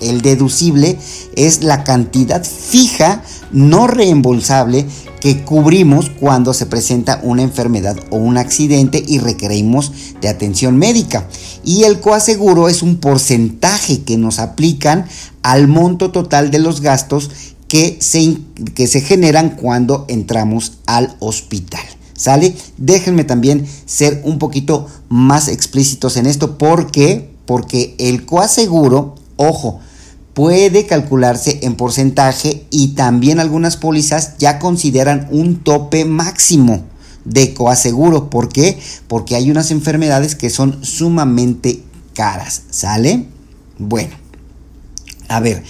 El 0.01 0.21
deducible 0.21 0.97
es 1.35 1.65
la 1.65 1.83
cantidad 1.83 2.45
fija, 2.45 3.23
no 3.51 3.87
reembolsable, 3.89 4.87
que 5.21 5.43
cubrimos 5.43 6.11
cuando 6.11 6.55
se 6.55 6.67
presenta 6.67 7.21
una 7.25 7.43
enfermedad 7.43 7.97
o 8.11 8.17
un 8.17 8.39
accidente 8.39 9.03
y 9.05 9.19
requerimos 9.19 9.93
de 10.21 10.29
atención 10.29 10.77
médica. 10.77 11.27
Y 11.65 11.83
el 11.83 11.99
coaseguro 11.99 12.69
es 12.69 12.83
un 12.83 12.99
porcentaje 12.99 14.03
que 14.03 14.17
nos 14.17 14.39
aplican 14.39 15.07
al 15.43 15.67
monto 15.67 16.13
total 16.13 16.51
de 16.51 16.61
los 16.61 16.81
gastos 16.81 17.31
que 17.69 17.99
se, 18.01 18.39
que 18.75 18.87
se 18.87 19.01
generan 19.01 19.51
cuando 19.51 20.05
entramos 20.09 20.79
al 20.87 21.17
hospital. 21.21 21.83
¿Sale? 22.15 22.57
Déjenme 22.79 23.23
también 23.23 23.65
ser 23.87 24.23
un 24.25 24.41
poquito 24.41 24.89
más 25.09 25.47
explícitos 25.47 26.17
en 26.17 26.27
esto. 26.27 26.59
¿Por 26.59 26.91
qué? 26.91 27.31
Porque 27.47 27.95
el 27.99 28.27
coaseguro, 28.27 29.15
ojo, 29.37 29.79
puede 30.35 30.87
calcularse 30.87 31.61
en 31.63 31.77
porcentaje 31.77 32.67
y 32.71 32.89
también 32.89 33.39
algunas 33.39 33.77
pólizas 33.77 34.37
ya 34.39 34.59
consideran 34.59 35.29
un 35.31 35.63
tope 35.63 36.05
máximo 36.05 36.85
de 37.25 37.55
coaseguro. 37.55 38.31
¿Por 38.31 38.49
qué? 38.49 38.79
Porque 39.07 39.37
hay 39.37 39.51
unas 39.51 39.71
enfermedades 39.71 40.35
que 40.35 40.51
son 40.51 40.85
sumamente 40.85 41.83
caras, 42.15 42.63
¿sale? 42.71 43.27
Bueno, 43.79 44.17
a 45.29 45.41
ver, 45.41 45.63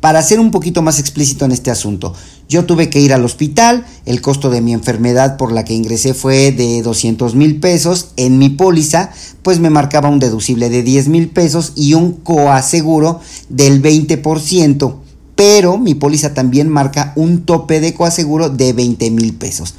para 0.00 0.22
ser 0.22 0.40
un 0.40 0.50
poquito 0.50 0.82
más 0.82 0.98
explícito 0.98 1.44
en 1.44 1.52
este 1.52 1.70
asunto, 1.70 2.14
yo 2.48 2.64
tuve 2.64 2.88
que 2.88 3.00
ir 3.00 3.12
al 3.12 3.24
hospital, 3.24 3.84
el 4.06 4.20
costo 4.20 4.48
de 4.48 4.60
mi 4.60 4.72
enfermedad 4.72 5.36
por 5.36 5.52
la 5.52 5.64
que 5.64 5.74
ingresé 5.74 6.14
fue 6.14 6.52
de 6.52 6.82
200 6.82 7.34
mil 7.34 7.60
pesos, 7.60 8.08
en 8.16 8.38
mi 8.38 8.48
póliza 8.48 9.10
pues 9.42 9.60
me 9.60 9.70
marcaba 9.70 10.08
un 10.08 10.18
deducible 10.18 10.70
de 10.70 10.82
10 10.82 11.08
mil 11.08 11.28
pesos 11.28 11.72
y 11.74 11.94
un 11.94 12.12
coaseguro 12.12 13.20
del 13.48 13.82
20%, 13.82 14.96
pero 15.34 15.78
mi 15.78 15.94
póliza 15.94 16.34
también 16.34 16.68
marca 16.68 17.12
un 17.16 17.44
tope 17.44 17.80
de 17.80 17.94
coaseguro 17.94 18.48
de 18.50 18.72
20 18.72 19.10
mil 19.10 19.34
pesos. 19.34 19.74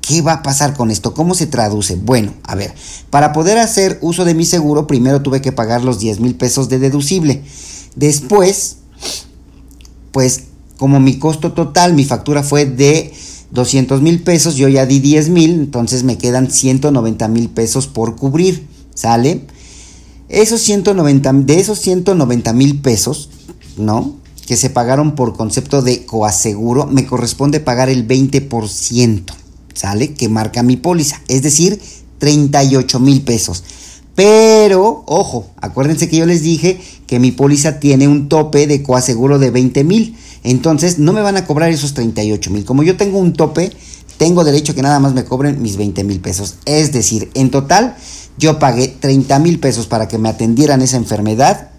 ¿Qué 0.00 0.22
va 0.22 0.32
a 0.34 0.42
pasar 0.42 0.74
con 0.74 0.90
esto? 0.90 1.14
¿Cómo 1.14 1.34
se 1.34 1.46
traduce? 1.46 1.94
Bueno, 1.94 2.32
a 2.42 2.54
ver, 2.54 2.74
para 3.10 3.32
poder 3.32 3.58
hacer 3.58 3.98
uso 4.00 4.24
de 4.24 4.34
mi 4.34 4.44
seguro, 4.44 4.86
primero 4.86 5.22
tuve 5.22 5.40
que 5.40 5.52
pagar 5.52 5.84
los 5.84 6.00
10 6.00 6.20
mil 6.20 6.34
pesos 6.34 6.68
de 6.68 6.78
deducible. 6.80 7.44
Después, 7.94 8.78
pues 10.12 10.44
como 10.76 10.98
mi 10.98 11.18
costo 11.18 11.52
total, 11.52 11.94
mi 11.94 12.04
factura 12.04 12.42
fue 12.42 12.64
de 12.64 13.12
200 13.50 14.00
mil 14.00 14.22
pesos, 14.22 14.56
yo 14.56 14.68
ya 14.68 14.86
di 14.86 15.00
10 15.00 15.28
mil, 15.28 15.50
entonces 15.52 16.04
me 16.04 16.18
quedan 16.18 16.50
190 16.50 17.28
mil 17.28 17.48
pesos 17.50 17.86
por 17.86 18.16
cubrir, 18.16 18.66
¿sale? 18.94 19.42
Esos 20.28 20.60
190, 20.62 21.32
de 21.32 21.60
esos 21.60 21.80
190 21.80 22.52
mil 22.52 22.80
pesos, 22.80 23.28
¿no? 23.76 24.14
Que 24.46 24.56
se 24.56 24.70
pagaron 24.70 25.14
por 25.14 25.36
concepto 25.36 25.82
de 25.82 26.06
coaseguro, 26.06 26.86
me 26.86 27.06
corresponde 27.06 27.60
pagar 27.60 27.88
el 27.88 28.06
20%, 28.06 29.24
¿sale? 29.74 30.14
Que 30.14 30.28
marca 30.28 30.62
mi 30.62 30.76
póliza, 30.76 31.20
es 31.28 31.42
decir, 31.42 31.80
38 32.18 33.00
mil 33.00 33.22
pesos. 33.22 33.64
Pero, 34.14 35.04
ojo, 35.06 35.46
acuérdense 35.60 36.08
que 36.08 36.16
yo 36.16 36.26
les 36.26 36.42
dije 36.42 36.80
que 37.06 37.18
mi 37.18 37.30
póliza 37.30 37.80
tiene 37.80 38.08
un 38.08 38.28
tope 38.28 38.66
de 38.66 38.82
coaseguro 38.82 39.38
de 39.38 39.50
20 39.50 39.84
mil. 39.84 40.16
Entonces 40.42 40.98
no 40.98 41.12
me 41.12 41.22
van 41.22 41.36
a 41.36 41.46
cobrar 41.46 41.70
esos 41.70 41.94
38 41.94 42.50
mil. 42.50 42.64
Como 42.64 42.82
yo 42.82 42.96
tengo 42.96 43.18
un 43.18 43.32
tope, 43.32 43.72
tengo 44.18 44.44
derecho 44.44 44.72
a 44.72 44.74
que 44.74 44.82
nada 44.82 45.00
más 45.00 45.14
me 45.14 45.24
cobren 45.24 45.62
mis 45.62 45.76
20 45.76 46.04
mil 46.04 46.20
pesos. 46.20 46.56
Es 46.66 46.92
decir, 46.92 47.30
en 47.34 47.50
total 47.50 47.96
yo 48.38 48.58
pagué 48.58 48.88
30 48.88 49.38
mil 49.38 49.58
pesos 49.60 49.86
para 49.86 50.08
que 50.08 50.18
me 50.18 50.28
atendieran 50.28 50.82
esa 50.82 50.96
enfermedad 50.96 51.70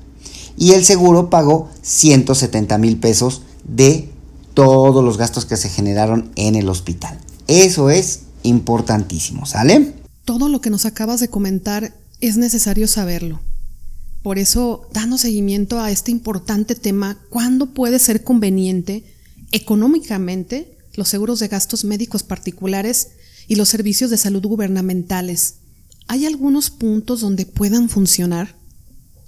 y 0.58 0.72
el 0.72 0.84
seguro 0.84 1.30
pagó 1.30 1.70
170 1.82 2.78
mil 2.78 2.98
pesos 2.98 3.44
de 3.64 4.10
todos 4.54 5.04
los 5.04 5.18
gastos 5.18 5.46
que 5.46 5.58
se 5.58 5.70
generaron 5.70 6.32
en 6.36 6.56
el 6.56 6.70
hospital. 6.70 7.20
Eso 7.48 7.90
es 7.90 8.22
importantísimo, 8.44 9.46
¿sale? 9.46 9.94
Todo 10.26 10.50
lo 10.50 10.62
que 10.62 10.70
nos 10.70 10.86
acabas 10.86 11.20
de 11.20 11.30
comentar 11.30 11.94
es 12.22 12.38
necesario 12.38 12.88
saberlo. 12.88 13.42
Por 14.24 14.38
eso, 14.38 14.88
dando 14.94 15.18
seguimiento 15.18 15.80
a 15.80 15.90
este 15.92 16.12
importante 16.12 16.76
tema, 16.76 17.18
¿cuándo 17.30 17.74
puede 17.74 17.98
ser 17.98 18.24
conveniente 18.24 19.04
económicamente 19.52 20.78
los 20.94 21.10
seguros 21.10 21.40
de 21.40 21.48
gastos 21.48 21.84
médicos 21.84 22.22
particulares 22.22 23.10
y 23.48 23.56
los 23.56 23.70
servicios 23.70 24.12
de 24.12 24.18
salud 24.18 24.44
gubernamentales? 24.44 25.56
¿Hay 26.08 26.28
algunos 26.28 26.70
puntos 26.70 27.22
donde 27.22 27.48
puedan 27.48 27.90
funcionar? 27.90 28.56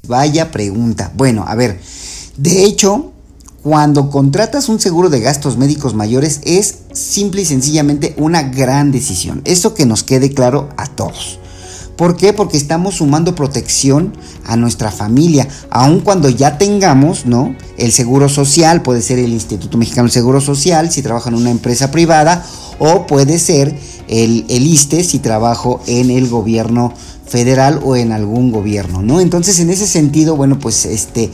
Vaya 0.07 0.51
pregunta. 0.51 1.11
Bueno, 1.15 1.45
a 1.47 1.55
ver, 1.55 1.79
de 2.37 2.63
hecho, 2.63 3.13
cuando 3.63 4.11
contratas 4.11 4.69
un 4.69 4.79
seguro 4.79 5.09
de 5.09 5.21
gastos 5.21 5.57
médicos 5.57 5.95
mayores 5.95 6.41
es 6.43 6.79
simple 6.91 7.41
y 7.41 7.45
sencillamente 7.45 8.13
una 8.17 8.43
gran 8.43 8.91
decisión. 8.91 9.41
Eso 9.45 9.73
que 9.73 9.85
nos 9.85 10.03
quede 10.03 10.33
claro 10.33 10.69
a 10.77 10.87
todos. 10.87 11.39
¿Por 11.95 12.17
qué? 12.17 12.33
Porque 12.33 12.57
estamos 12.57 12.95
sumando 12.95 13.35
protección 13.35 14.13
a 14.45 14.55
nuestra 14.55 14.91
familia, 14.91 15.47
aun 15.69 15.99
cuando 15.99 16.29
ya 16.29 16.57
tengamos, 16.57 17.25
¿no? 17.25 17.55
El 17.77 17.91
seguro 17.91 18.29
social, 18.29 18.81
puede 18.81 19.01
ser 19.01 19.19
el 19.19 19.31
Instituto 19.31 19.77
Mexicano 19.77 20.05
del 20.05 20.11
Seguro 20.11 20.41
Social 20.41 20.91
si 20.91 21.01
trabajo 21.03 21.29
en 21.29 21.35
una 21.35 21.51
empresa 21.51 21.91
privada, 21.91 22.43
o 22.79 23.05
puede 23.05 23.37
ser 23.37 23.77
el, 24.07 24.45
el 24.49 24.65
ISTE 24.65 25.03
si 25.03 25.19
trabajo 25.19 25.81
en 25.85 26.09
el 26.09 26.27
gobierno 26.27 26.93
federal 27.27 27.79
o 27.83 27.95
en 27.95 28.11
algún 28.11 28.51
gobierno, 28.51 29.01
¿no? 29.01 29.21
Entonces, 29.21 29.59
en 29.59 29.69
ese 29.69 29.87
sentido, 29.87 30.35
bueno, 30.35 30.59
pues 30.59 30.85
este 30.85 31.31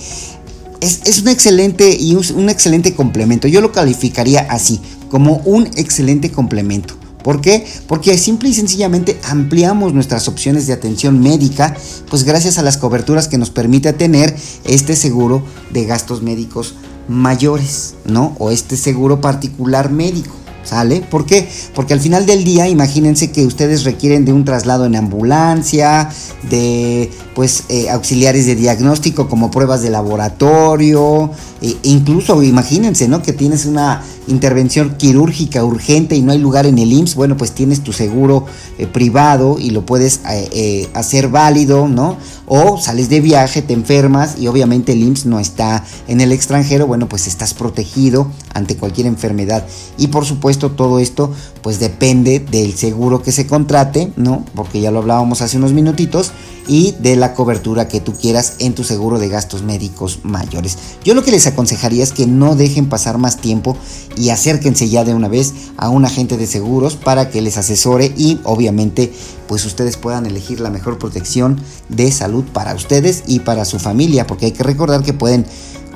es, 0.82 1.02
es, 1.06 1.22
un 1.22 1.30
excelente 1.30 1.96
y 1.98 2.16
un, 2.16 2.26
un 2.36 2.50
excelente 2.50 2.94
complemento. 2.94 3.48
Yo 3.48 3.62
lo 3.62 3.72
calificaría 3.72 4.42
así, 4.50 4.80
como 5.10 5.38
un 5.46 5.68
excelente 5.76 6.32
complemento. 6.32 6.99
¿Por 7.30 7.42
qué? 7.42 7.64
Porque 7.86 8.18
simple 8.18 8.50
y 8.50 8.56
sencillamente 8.56 9.20
ampliamos 9.30 9.94
nuestras 9.94 10.28
opciones 10.28 10.66
de 10.66 10.74
atención 10.74 11.20
médica, 11.20 11.78
pues 12.10 12.24
gracias 12.24 12.58
a 12.58 12.64
las 12.64 12.78
coberturas 12.78 13.28
que 13.28 13.38
nos 13.38 13.52
permite 13.52 13.94
tener 13.94 14.36
este 14.64 14.96
seguro 14.96 15.44
de 15.70 15.86
gastos 15.86 16.24
médicos 16.24 16.74
mayores, 17.08 17.94
¿no? 18.04 18.36
O 18.40 18.50
este 18.50 18.76
seguro 18.76 19.22
particular 19.22 19.92
médico. 19.92 20.39
¿Sale? 20.70 21.02
¿Por 21.02 21.26
qué? 21.26 21.50
Porque 21.74 21.96
al 21.96 22.00
final 22.00 22.28
del 22.28 22.44
día, 22.44 22.68
imagínense 22.68 23.32
que 23.32 23.44
ustedes 23.44 23.86
requieren 23.86 24.24
de 24.24 24.34
un 24.34 24.46
traslado 24.46 24.86
en 24.86 24.96
ambulancia, 24.96 26.12
de 26.48 27.10
pues 27.34 27.64
eh, 27.70 27.90
auxiliares 27.90 28.46
de 28.46 28.56
diagnóstico 28.56 29.30
como 29.30 29.50
pruebas 29.50 29.82
de 29.82 29.90
laboratorio, 29.90 31.32
e 31.62 31.76
incluso 31.84 32.44
imagínense, 32.44 33.08
¿no? 33.08 33.24
Que 33.24 33.34
tienes 33.34 33.66
una 33.66 34.04
intervención 34.28 34.96
quirúrgica 34.98 35.64
urgente 35.64 36.16
y 36.16 36.22
no 36.22 36.34
hay 36.34 36.38
lugar 36.38 36.68
en 36.68 36.78
el 36.78 36.92
IMSS, 36.92 37.16
bueno, 37.16 37.36
pues 37.36 37.54
tienes 37.54 37.84
tu 37.84 37.94
seguro 37.94 38.46
eh, 38.78 38.86
privado 38.86 39.58
y 39.58 39.72
lo 39.72 39.86
puedes 39.86 40.20
eh, 40.30 40.88
hacer 40.94 41.30
válido, 41.30 41.88
¿no? 41.88 42.18
O 42.46 42.78
sales 42.80 43.10
de 43.10 43.22
viaje, 43.22 43.62
te 43.62 43.74
enfermas 43.74 44.36
y 44.38 44.48
obviamente 44.48 44.92
el 44.92 45.02
IMSS 45.02 45.26
no 45.26 45.40
está 45.40 45.84
en 46.08 46.22
el 46.22 46.32
extranjero, 46.32 46.88
bueno, 46.88 47.10
pues 47.10 47.26
estás 47.26 47.54
protegido 47.54 48.28
ante 48.54 48.76
cualquier 48.76 49.08
enfermedad. 49.08 49.66
Y 49.98 50.08
por 50.08 50.26
supuesto 50.26 50.59
todo 50.60 51.00
esto 51.00 51.34
pues 51.62 51.80
depende 51.80 52.40
del 52.40 52.76
seguro 52.76 53.24
que 53.24 53.32
se 53.32 53.48
contrate, 53.48 54.12
¿no? 54.18 54.46
Porque 54.56 54.82
ya 54.82 54.92
lo 54.92 55.00
hablábamos 55.00 55.42
hace 55.42 55.58
unos 55.58 55.74
minutitos 55.74 56.32
y 56.68 56.96
de 57.00 57.16
la 57.16 57.34
cobertura 57.34 57.88
que 57.88 58.00
tú 58.00 58.14
quieras 58.14 58.54
en 58.60 58.76
tu 58.76 58.84
seguro 58.84 59.18
de 59.18 59.28
gastos 59.28 59.64
médicos 59.64 60.20
mayores. 60.24 60.78
Yo 61.04 61.16
lo 61.16 61.24
que 61.24 61.32
les 61.32 61.48
aconsejaría 61.48 62.04
es 62.04 62.14
que 62.14 62.28
no 62.28 62.56
dejen 62.56 62.90
pasar 62.90 63.18
más 63.18 63.38
tiempo 63.38 63.76
y 64.16 64.30
acérquense 64.30 64.88
ya 64.88 65.04
de 65.04 65.16
una 65.16 65.28
vez 65.28 65.54
a 65.78 65.90
un 65.90 66.06
agente 66.06 66.38
de 66.38 66.46
seguros 66.46 66.96
para 66.96 67.30
que 67.30 67.42
les 67.42 67.58
asesore 67.58 68.14
y 68.16 68.40
obviamente 68.44 69.12
pues 69.48 69.66
ustedes 69.66 69.98
puedan 69.98 70.28
elegir 70.28 70.60
la 70.60 70.70
mejor 70.70 71.00
protección 71.00 71.60
de 71.90 72.12
salud 72.12 72.44
para 72.54 72.76
ustedes 72.76 73.24
y 73.26 73.40
para 73.40 73.66
su 73.66 73.80
familia, 73.80 74.28
porque 74.28 74.46
hay 74.46 74.52
que 74.52 74.64
recordar 74.64 75.02
que 75.02 75.14
pueden 75.14 75.46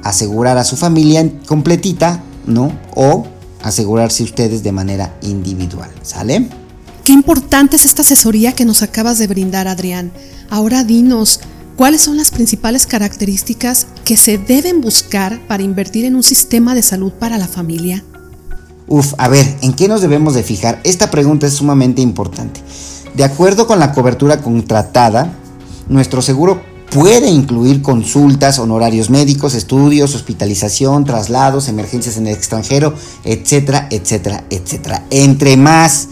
asegurar 0.04 0.58
a 0.58 0.64
su 0.64 0.76
familia 0.76 1.32
completita, 1.46 2.24
¿no? 2.48 2.72
O 2.96 3.28
asegurarse 3.64 4.24
ustedes 4.24 4.62
de 4.62 4.72
manera 4.72 5.18
individual, 5.22 5.90
¿sale? 6.04 6.50
Qué 7.04 7.14
importante 7.14 7.76
es 7.76 7.86
esta 7.86 8.02
asesoría 8.02 8.54
que 8.54 8.66
nos 8.66 8.84
acabas 8.84 9.18
de 9.18 9.28
brindar, 9.28 9.68
Adrián. 9.68 10.12
Ahora 10.50 10.84
dinos, 10.84 11.40
¿cuáles 11.76 12.02
son 12.02 12.18
las 12.18 12.30
principales 12.30 12.86
características 12.86 13.88
que 14.06 14.18
se 14.18 14.38
deben 14.38 14.82
buscar 14.82 15.40
para 15.48 15.64
invertir 15.64 16.06
en 16.06 16.16
un 16.16 16.24
sistema 16.24 16.76
de 16.76 16.84
salud 16.84 17.12
para 17.14 17.38
la 17.38 17.48
familia? 17.48 18.04
Uf, 18.88 19.14
a 19.18 19.28
ver, 19.28 19.58
¿en 19.62 19.74
qué 19.74 19.88
nos 19.88 20.02
debemos 20.02 20.34
de 20.34 20.44
fijar? 20.44 20.80
Esta 20.84 21.10
pregunta 21.10 21.48
es 21.48 21.54
sumamente 21.54 22.02
importante. 22.02 22.62
De 23.16 23.24
acuerdo 23.24 23.68
con 23.68 23.80
la 23.80 23.92
cobertura 23.92 24.42
contratada, 24.42 25.34
nuestro 25.88 26.22
seguro 26.22 26.62
puede 26.94 27.28
incluir 27.30 27.82
consultas, 27.82 28.60
honorarios 28.60 29.10
médicos, 29.10 29.56
estudios, 29.56 30.14
hospitalización, 30.14 31.06
traslados, 31.06 31.68
emergencias 31.68 32.18
en 32.18 32.28
el 32.28 32.36
extranjero, 32.36 32.94
etcétera, 33.24 33.88
etcétera, 33.90 34.46
etcétera. 34.52 35.06
Entre 35.10 35.58
más 35.58 36.08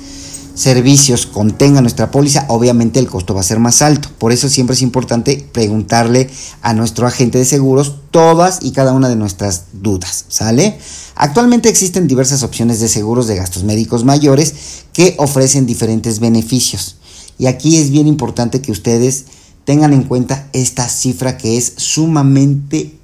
servicios 0.56 1.28
contenga 1.28 1.82
nuestra 1.82 2.10
póliza, 2.10 2.46
obviamente 2.50 3.00
el 3.00 3.08
costo 3.08 3.36
va 3.36 3.42
a 3.42 3.44
ser 3.44 3.60
más 3.60 3.84
alto. 3.84 4.10
Por 4.18 4.32
eso 4.32 4.50
siempre 4.50 4.74
es 4.74 4.82
importante 4.82 5.48
preguntarle 5.52 6.30
a 6.64 6.74
nuestro 6.74 7.06
agente 7.06 7.38
de 7.38 7.46
seguros 7.46 7.96
todas 8.10 8.60
y 8.64 8.72
cada 8.72 8.94
una 8.94 9.08
de 9.08 9.16
nuestras 9.16 9.66
dudas, 9.74 10.26
¿sale? 10.30 10.80
Actualmente 11.16 11.70
existen 11.70 12.08
diversas 12.08 12.42
opciones 12.42 12.80
de 12.80 12.88
seguros 12.88 13.28
de 13.28 13.36
gastos 13.36 13.64
médicos 13.64 14.04
mayores 14.04 14.56
que 14.94 15.16
ofrecen 15.20 15.68
diferentes 15.68 16.20
beneficios. 16.20 16.98
Y 17.38 17.46
aquí 17.46 17.78
es 17.78 17.92
bien 17.92 18.08
importante 18.08 18.62
que 18.62 18.72
ustedes 18.72 19.26
tengan 19.66 19.94
en 19.94 20.04
cuenta 20.04 20.48
esta 20.54 20.88
cifra 20.88 21.38
que 21.38 21.58
es 21.58 21.74
sumamente 21.78 22.98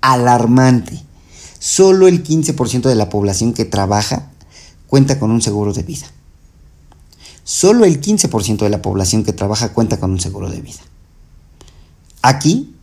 alarmante. 0.00 1.00
Solo 1.58 2.08
el 2.08 2.22
15% 2.22 2.82
de 2.82 2.94
la 2.94 3.08
población 3.08 3.52
que 3.54 3.64
trabaja 3.64 4.30
cuenta 4.86 5.18
con 5.18 5.30
un 5.30 5.40
seguro 5.40 5.72
de 5.72 5.82
vida. 5.82 6.06
Solo 7.42 7.84
el 7.84 8.00
15% 8.00 8.58
de 8.58 8.70
la 8.70 8.82
población 8.82 9.24
que 9.24 9.32
trabaja 9.32 9.72
cuenta 9.72 9.98
con 9.98 10.10
un 10.10 10.20
seguro 10.20 10.50
de 10.50 10.60
vida. 10.60 10.80
Aquí, 12.22 12.74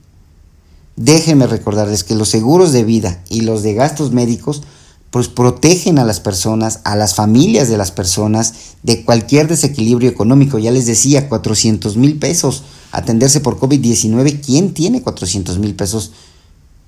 déjenme 0.95 1.47
recordarles 1.47 2.03
que 2.03 2.15
los 2.15 2.29
seguros 2.29 2.71
de 2.71 2.83
vida 2.83 3.23
y 3.29 3.41
los 3.41 3.63
de 3.63 3.73
gastos 3.73 4.11
médicos 4.11 4.61
pues 5.09 5.27
protegen 5.27 5.99
a 5.99 6.05
las 6.05 6.19
personas, 6.21 6.79
a 6.85 6.95
las 6.95 7.15
familias 7.15 7.67
de 7.67 7.77
las 7.77 7.91
personas 7.91 8.53
de 8.81 9.03
cualquier 9.03 9.47
desequilibrio 9.47 10.09
económico. 10.09 10.57
Ya 10.57 10.71
les 10.71 10.85
decía, 10.85 11.27
400 11.27 11.97
mil 11.97 12.17
pesos 12.17 12.63
atenderse 12.91 13.39
por 13.39 13.59
COVID-19. 13.59 14.41
¿Quién 14.45 14.73
tiene 14.73 15.01
400 15.01 15.59
mil 15.59 15.75
pesos 15.75 16.11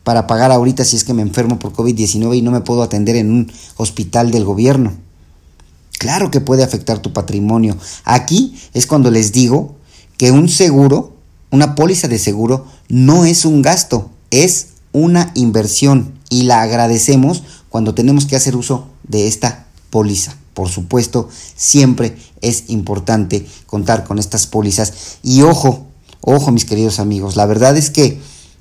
para 0.04 0.28
pagar 0.28 0.52
ahorita 0.52 0.84
si 0.84 0.96
es 0.96 1.04
que 1.04 1.14
me 1.14 1.22
enfermo 1.22 1.60
por 1.60 1.74
COVID-19 1.74 2.38
y 2.38 2.42
no 2.42 2.52
me 2.52 2.62
puedo 2.62 2.84
atender 2.84 3.16
en 3.16 3.32
un 3.32 3.52
hospital 3.78 4.32
del 4.32 4.46
gobierno? 4.46 4.94
Claro 5.98 6.32
que 6.32 6.42
puede 6.42 6.64
afectar 6.64 7.00
tu 7.00 7.14
patrimonio. 7.14 7.78
Aquí 8.04 8.56
es 8.74 8.88
cuando 8.88 9.10
les 9.10 9.32
digo 9.32 9.76
que 10.18 10.32
un 10.32 10.50
seguro, 10.50 11.16
una 11.50 11.76
póliza 11.76 12.08
de 12.08 12.20
seguro, 12.20 12.66
no 12.90 13.26
es 13.26 13.46
un 13.46 13.62
gasto, 13.62 14.10
es 14.30 14.68
una 14.92 15.32
inversión 15.36 16.14
y 16.30 16.44
la 16.44 16.62
agradecemos 16.62 17.44
cuando 17.70 17.94
tenemos 17.94 18.26
que 18.26 18.36
hacer 18.36 18.56
uso 18.56 18.88
de 19.04 19.28
esta 19.28 19.68
póliza. 19.90 20.36
Por 20.54 20.70
supuesto, 20.70 21.30
siempre 21.56 22.16
es 22.42 22.66
importante 22.68 23.48
contar 23.66 24.04
con 24.04 24.20
estas 24.20 24.46
pólizas. 24.46 25.20
Y 25.24 25.42
ojo, 25.42 25.88
ojo 26.25 26.51
mis 26.51 26.65
queridos 26.65 27.00
amigos, 27.00 27.36
la 27.36 27.46
verdad 27.46 27.77
es 27.77 27.89
que 27.89 28.20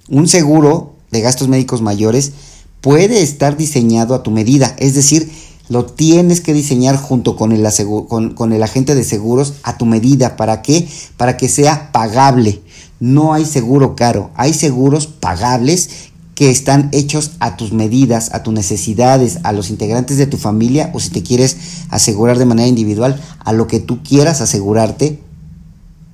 un 0.09 0.29
seguro 0.29 0.95
de 1.11 1.21
gastos 1.21 1.49
médicos 1.49 1.81
mayores 1.81 2.33
puede 2.81 3.23
estar 3.23 3.57
diseñado 3.57 4.15
a 4.15 4.23
tu 4.23 4.31
medida. 4.31 4.75
Es 4.79 4.95
decir, 4.95 5.31
lo 5.69 5.87
tienes 5.87 6.41
que 6.41 6.53
diseñar 6.53 6.97
junto 6.97 7.37
con 7.37 7.53
el, 7.53 7.65
agente 7.65 8.95
de 8.95 9.05
seguros 9.05 9.55
a 9.63 9.79
tu 9.79 9.87
medida. 9.87 10.37
¿Para 10.37 10.61
qué? 10.61 10.87
Para 11.17 11.37
que 11.37 11.49
sea 11.49 11.93
pagable. 11.93 12.61
No 13.01 13.33
hay 13.33 13.47
seguro 13.47 13.97
caro, 13.97 14.31
hay 14.35 14.53
seguros 14.53 15.07
pagables 15.07 16.11
que 16.35 16.51
están 16.51 16.89
hechos 16.93 17.33
a 17.41 17.57
tus 17.57 17.73
medidas, 17.73 18.35
a 18.35 18.43
tus 18.43 18.53
necesidades, 18.53 19.39
a 19.45 19.53
los 19.53 19.71
integrantes 19.71 20.17
de 20.17 20.27
tu 20.27 20.37
familia 20.37 20.91
o 20.93 21.01
si 21.01 21.11
te 21.11 21.23
quieres 21.23 21.57
asegurar 21.91 22.39
de 22.39 22.47
manera 22.47 22.69
individual, 22.69 23.21
a 23.39 23.53
lo 23.53 23.67
que 23.67 23.81
tú 23.81 24.03
quieras 24.03 24.41
asegurarte 24.41 25.22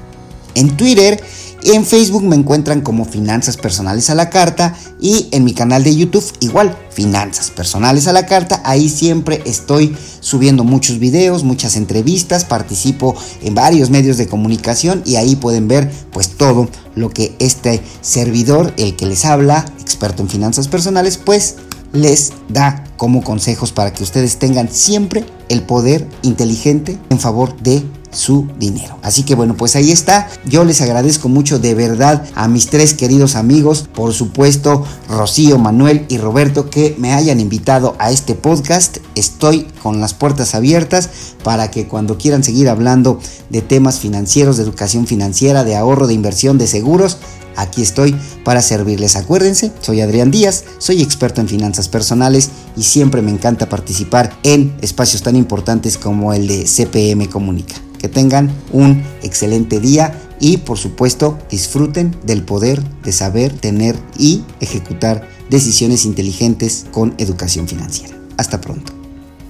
en 0.55 0.77
Twitter 0.77 1.21
en 1.63 1.85
Facebook 1.85 2.23
me 2.23 2.37
encuentran 2.37 2.79
como 2.79 3.03
Finanzas 3.03 3.57
Personales 3.57 4.09
a 4.09 4.15
la 4.15 4.29
Carta 4.29 4.73
y 5.01 5.27
en 5.31 5.43
mi 5.43 5.53
canal 5.53 5.83
de 5.83 5.93
YouTube 5.93 6.23
igual, 6.39 6.77
Finanzas 6.89 7.49
Personales 7.49 8.07
a 8.07 8.13
la 8.13 8.25
Carta. 8.25 8.61
Ahí 8.63 8.87
siempre 8.87 9.41
estoy 9.45 9.93
subiendo 10.21 10.63
muchos 10.63 10.99
videos, 10.99 11.43
muchas 11.43 11.75
entrevistas, 11.75 12.45
participo 12.45 13.13
en 13.41 13.55
varios 13.55 13.89
medios 13.89 14.17
de 14.17 14.27
comunicación 14.27 15.03
y 15.05 15.17
ahí 15.17 15.35
pueden 15.35 15.67
ver 15.67 15.91
pues 16.13 16.29
todo 16.29 16.69
lo 16.95 17.09
que 17.09 17.35
este 17.39 17.81
servidor, 17.99 18.73
el 18.77 18.95
que 18.95 19.05
les 19.05 19.25
habla, 19.25 19.65
experto 19.81 20.21
en 20.21 20.29
finanzas 20.29 20.69
personales, 20.69 21.17
pues 21.17 21.57
les 21.93 22.33
da 22.49 22.83
como 22.97 23.23
consejos 23.23 23.71
para 23.71 23.93
que 23.93 24.03
ustedes 24.03 24.37
tengan 24.37 24.69
siempre 24.69 25.25
el 25.47 25.63
poder 25.63 26.07
inteligente 26.21 26.97
en 27.09 27.19
favor 27.19 27.55
de 27.61 27.83
su 28.11 28.47
dinero. 28.57 28.97
Así 29.01 29.23
que 29.23 29.35
bueno, 29.35 29.55
pues 29.55 29.75
ahí 29.75 29.91
está. 29.91 30.27
Yo 30.45 30.63
les 30.63 30.81
agradezco 30.81 31.29
mucho 31.29 31.59
de 31.59 31.75
verdad 31.75 32.25
a 32.35 32.47
mis 32.47 32.67
tres 32.67 32.93
queridos 32.93 33.35
amigos, 33.35 33.87
por 33.93 34.13
supuesto 34.13 34.83
Rocío, 35.07 35.57
Manuel 35.57 36.05
y 36.09 36.17
Roberto, 36.17 36.69
que 36.69 36.95
me 36.97 37.13
hayan 37.13 37.39
invitado 37.39 37.95
a 37.99 38.11
este 38.11 38.35
podcast. 38.35 38.97
Estoy 39.15 39.67
con 39.83 40.01
las 40.01 40.13
puertas 40.13 40.55
abiertas 40.55 41.09
para 41.43 41.71
que 41.71 41.87
cuando 41.87 42.17
quieran 42.17 42.43
seguir 42.43 42.69
hablando 42.69 43.19
de 43.49 43.61
temas 43.61 43.99
financieros, 43.99 44.57
de 44.57 44.63
educación 44.63 45.07
financiera, 45.07 45.63
de 45.63 45.75
ahorro, 45.75 46.07
de 46.07 46.13
inversión, 46.13 46.57
de 46.57 46.67
seguros, 46.67 47.17
aquí 47.59 47.81
estoy 47.81 48.15
para 48.43 48.61
servirles. 48.61 49.15
Acuérdense, 49.15 49.71
soy 49.81 50.01
Adrián 50.01 50.31
Díaz, 50.31 50.63
soy 50.77 51.01
experto 51.01 51.41
en 51.41 51.47
finanzas 51.47 51.87
personales 51.87 52.49
y 52.75 52.83
siempre 52.83 53.21
me 53.21 53.31
encanta 53.31 53.69
participar 53.69 54.35
en 54.43 54.75
espacios 54.81 55.21
tan 55.21 55.35
importantes 55.35 55.97
como 55.97 56.33
el 56.33 56.47
de 56.47 56.65
CPM 56.65 57.27
Comunica. 57.29 57.75
Que 57.99 58.07
tengan 58.07 58.49
un 58.71 59.03
excelente 59.23 59.79
día 59.79 60.17
y 60.39 60.57
por 60.57 60.77
supuesto 60.77 61.37
disfruten 61.51 62.15
del 62.23 62.43
poder 62.43 62.81
de 63.03 63.11
saber, 63.11 63.51
tener 63.53 63.97
y 64.17 64.43
ejecutar 64.61 65.27
decisiones 65.49 66.05
inteligentes 66.05 66.85
con 66.91 67.13
educación 67.17 67.67
financiera. 67.67 68.15
Hasta 68.37 68.61
pronto. 68.61 68.98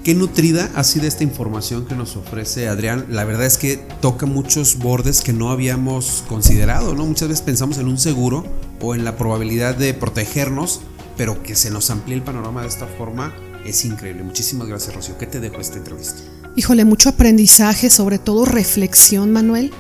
Qué 0.04 0.16
nutrida 0.16 0.72
ha 0.76 0.84
sido 0.84 1.08
esta 1.08 1.24
información 1.24 1.86
que 1.86 1.96
nos 1.96 2.16
ofrece 2.16 2.68
Adrián. 2.68 3.08
La 3.10 3.26
verdad 3.26 3.46
es 3.46 3.58
que 3.58 3.78
toca 4.02 4.26
muchos 4.26 4.78
bordes 4.78 5.22
que 5.22 5.34
no 5.34 5.52
habíamos 5.52 6.24
considerado, 6.30 6.96
¿no? 6.96 7.06
Muchas 7.06 7.28
veces 7.28 7.42
pensamos 7.42 7.78
en 7.80 7.88
un 7.88 7.98
seguro 7.98 8.46
o 8.82 8.96
en 8.96 9.04
la 9.04 9.18
probabilidad 9.18 9.76
de 9.76 9.94
protegernos, 9.94 10.80
pero 11.18 11.44
que 11.44 11.56
se 11.56 11.70
nos 11.70 11.90
amplíe 11.90 12.16
el 12.16 12.24
panorama 12.24 12.62
de 12.62 12.70
esta 12.70 12.88
forma 12.88 13.34
es 13.66 13.84
increíble. 13.86 14.24
Muchísimas 14.24 14.68
gracias, 14.68 14.96
Rocío. 14.96 15.18
¿Qué 15.18 15.26
te 15.26 15.40
dejo 15.40 15.60
esta 15.60 15.78
entrevista? 15.78 16.20
Híjole, 16.56 16.86
mucho 16.86 17.10
aprendizaje, 17.10 17.90
sobre 17.90 18.20
todo 18.20 18.46
reflexión, 18.46 19.32
Manuel, 19.32 19.72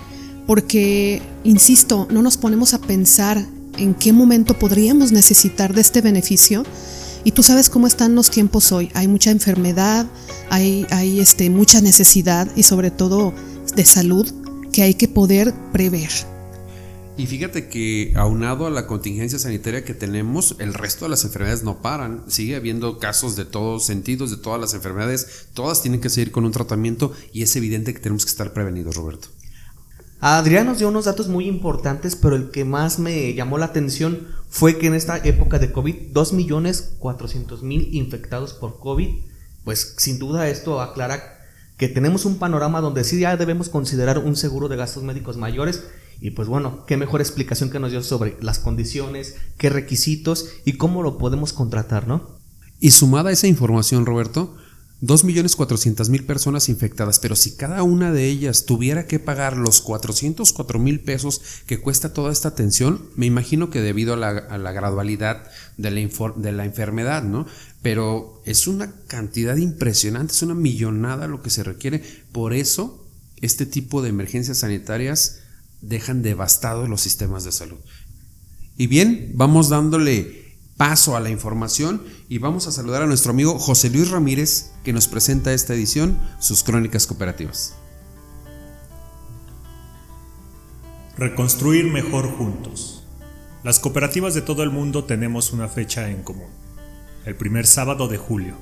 porque, 0.45 1.21
insisto, 1.43 2.07
no 2.11 2.21
nos 2.21 2.37
ponemos 2.37 2.73
a 2.73 2.79
pensar 2.79 3.43
en 3.77 3.93
qué 3.93 4.13
momento 4.13 4.57
podríamos 4.59 5.11
necesitar 5.11 5.73
de 5.73 5.81
este 5.81 6.01
beneficio. 6.01 6.63
Y 7.23 7.31
tú 7.31 7.43
sabes 7.43 7.69
cómo 7.69 7.87
están 7.87 8.15
los 8.15 8.29
tiempos 8.29 8.71
hoy. 8.71 8.89
Hay 8.93 9.07
mucha 9.07 9.31
enfermedad, 9.31 10.07
hay, 10.49 10.85
hay 10.89 11.19
este, 11.19 11.49
mucha 11.49 11.81
necesidad 11.81 12.49
y 12.55 12.63
sobre 12.63 12.91
todo 12.91 13.33
de 13.75 13.85
salud 13.85 14.31
que 14.71 14.83
hay 14.83 14.93
que 14.93 15.07
poder 15.07 15.53
prever. 15.71 16.09
Y 17.17 17.27
fíjate 17.27 17.67
que 17.67 18.13
aunado 18.15 18.65
a 18.65 18.69
la 18.69 18.87
contingencia 18.87 19.37
sanitaria 19.37 19.83
que 19.83 19.93
tenemos, 19.93 20.55
el 20.59 20.73
resto 20.73 21.03
de 21.03 21.09
las 21.09 21.25
enfermedades 21.25 21.63
no 21.63 21.81
paran. 21.81 22.23
Sigue 22.27 22.55
habiendo 22.55 22.97
casos 22.97 23.35
de 23.35 23.43
todos 23.43 23.85
sentidos, 23.85 24.31
de 24.31 24.37
todas 24.37 24.61
las 24.61 24.73
enfermedades. 24.73 25.47
Todas 25.53 25.81
tienen 25.81 25.99
que 25.99 26.09
seguir 26.09 26.31
con 26.31 26.45
un 26.45 26.53
tratamiento 26.53 27.11
y 27.33 27.41
es 27.41 27.53
evidente 27.57 27.93
que 27.93 27.99
tenemos 27.99 28.23
que 28.23 28.31
estar 28.31 28.53
prevenidos, 28.53 28.95
Roberto. 28.95 29.27
Adrián 30.21 30.65
nos 30.65 30.79
dio 30.79 30.89
unos 30.89 31.05
datos 31.05 31.29
muy 31.29 31.47
importantes, 31.47 32.17
pero 32.17 32.35
el 32.35 32.51
que 32.51 32.65
más 32.65 32.99
me 32.99 33.33
llamó 33.33 33.57
la 33.57 33.67
atención 33.67 34.27
fue 34.49 34.77
que 34.77 34.87
en 34.87 34.93
esta 34.93 35.17
época 35.17 35.59
de 35.59 35.71
COVID, 35.71 36.11
2.400.000 36.13 37.89
infectados 37.93 38.53
por 38.53 38.79
COVID, 38.79 39.07
pues 39.63 39.95
sin 39.97 40.19
duda 40.19 40.49
esto 40.49 40.81
aclara 40.81 41.39
que 41.77 41.87
tenemos 41.87 42.25
un 42.25 42.37
panorama 42.37 42.81
donde 42.81 43.05
sí 43.05 43.19
ya 43.21 43.37
debemos 43.37 43.69
considerar 43.69 44.17
un 44.19 44.35
seguro 44.35 44.67
de 44.67 44.75
gastos 44.75 45.03
médicos 45.03 45.37
mayores 45.37 45.83
y 46.19 46.31
pues 46.31 46.49
bueno, 46.49 46.85
qué 46.85 46.97
mejor 46.97 47.21
explicación 47.21 47.69
que 47.69 47.79
nos 47.79 47.91
dio 47.91 48.03
sobre 48.03 48.35
las 48.41 48.59
condiciones, 48.59 49.35
qué 49.57 49.69
requisitos 49.69 50.49
y 50.65 50.73
cómo 50.73 51.01
lo 51.01 51.17
podemos 51.17 51.53
contratar, 51.53 52.09
¿no? 52.09 52.37
Y 52.81 52.91
sumada 52.91 53.29
a 53.29 53.33
esa 53.33 53.47
información, 53.47 54.05
Roberto, 54.05 54.57
2.400.000 55.01 56.25
personas 56.25 56.67
infectadas, 56.67 57.19
pero 57.19 57.37
si 57.37 57.55
cada 57.55 57.83
una 57.83 58.11
de 58.11 58.25
ellas 58.25 58.65
tuviera 58.65 59.07
que 59.07 59.19
pagar 59.19 59.55
los 59.55 59.81
404 59.81 60.77
mil 60.77 60.99
pesos 60.99 61.41
que 61.65 61.79
cuesta 61.79 62.13
toda 62.13 62.33
esta 62.33 62.49
atención, 62.49 63.07
me 63.15 63.25
imagino 63.25 63.69
que 63.69 63.79
debido 63.81 64.13
a 64.13 64.17
la, 64.17 64.71
gradualidad 64.73 65.49
de 65.77 65.91
la, 65.91 66.33
de 66.35 66.51
la 66.51 66.65
enfermedad, 66.65 67.23
¿no? 67.23 67.45
Pero 67.81 68.41
es 68.45 68.67
una 68.67 68.93
cantidad 69.07 69.55
impresionante, 69.55 70.33
es 70.33 70.41
una 70.41 70.55
millonada 70.55 71.27
lo 71.27 71.41
que 71.41 71.49
se 71.49 71.63
requiere. 71.63 72.03
Por 72.33 72.53
eso, 72.53 73.07
este 73.39 73.65
tipo 73.65 74.01
de 74.01 74.09
emergencias 74.09 74.59
sanitarias 74.59 75.39
dejan 75.81 76.21
devastados 76.23 76.89
los 76.89 76.99
sistemas 76.99 77.45
de 77.45 77.53
salud. 77.53 77.79
Y 78.75 78.87
bien, 78.87 79.31
vamos 79.35 79.69
dándole 79.69 80.38
paso 80.79 81.17
a 81.17 81.19
la 81.19 81.29
información 81.29 82.01
y 82.29 82.37
vamos 82.37 82.65
a 82.65 82.71
saludar 82.71 83.01
a 83.01 83.05
nuestro 83.05 83.31
amigo 83.31 83.59
José 83.59 83.89
Luis 83.89 84.11
Ramírez 84.11 84.71
que 84.85 84.93
nos 84.93 85.09
presenta 85.09 85.51
esta 85.51 85.73
edición, 85.73 86.17
sus 86.39 86.63
crónicas 86.63 87.05
cooperativas. 87.05 87.75
Reconstruir 91.17 91.91
mejor 91.91 92.31
juntos. 92.31 93.03
Las 93.61 93.79
cooperativas 93.79 94.33
de 94.33 94.41
todo 94.41 94.63
el 94.63 94.69
mundo 94.69 95.03
tenemos 95.03 95.51
una 95.51 95.67
fecha 95.67 96.09
en 96.11 96.23
común, 96.23 96.47
el 97.25 97.35
primer 97.35 97.67
sábado 97.67 98.07
de 98.07 98.17
julio. 98.17 98.55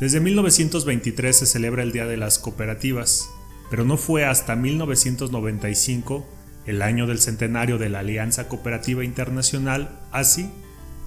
Desde 0.00 0.20
1923 0.20 1.36
se 1.36 1.44
celebra 1.44 1.82
el 1.82 1.92
Día 1.92 2.06
de 2.06 2.16
las 2.16 2.38
Cooperativas, 2.38 3.28
pero 3.68 3.84
no 3.84 3.98
fue 3.98 4.24
hasta 4.24 4.56
1995, 4.56 6.26
el 6.64 6.80
año 6.80 7.06
del 7.06 7.18
centenario 7.18 7.76
de 7.76 7.90
la 7.90 7.98
Alianza 7.98 8.48
Cooperativa 8.48 9.04
Internacional, 9.04 10.00
ASI, 10.10 10.48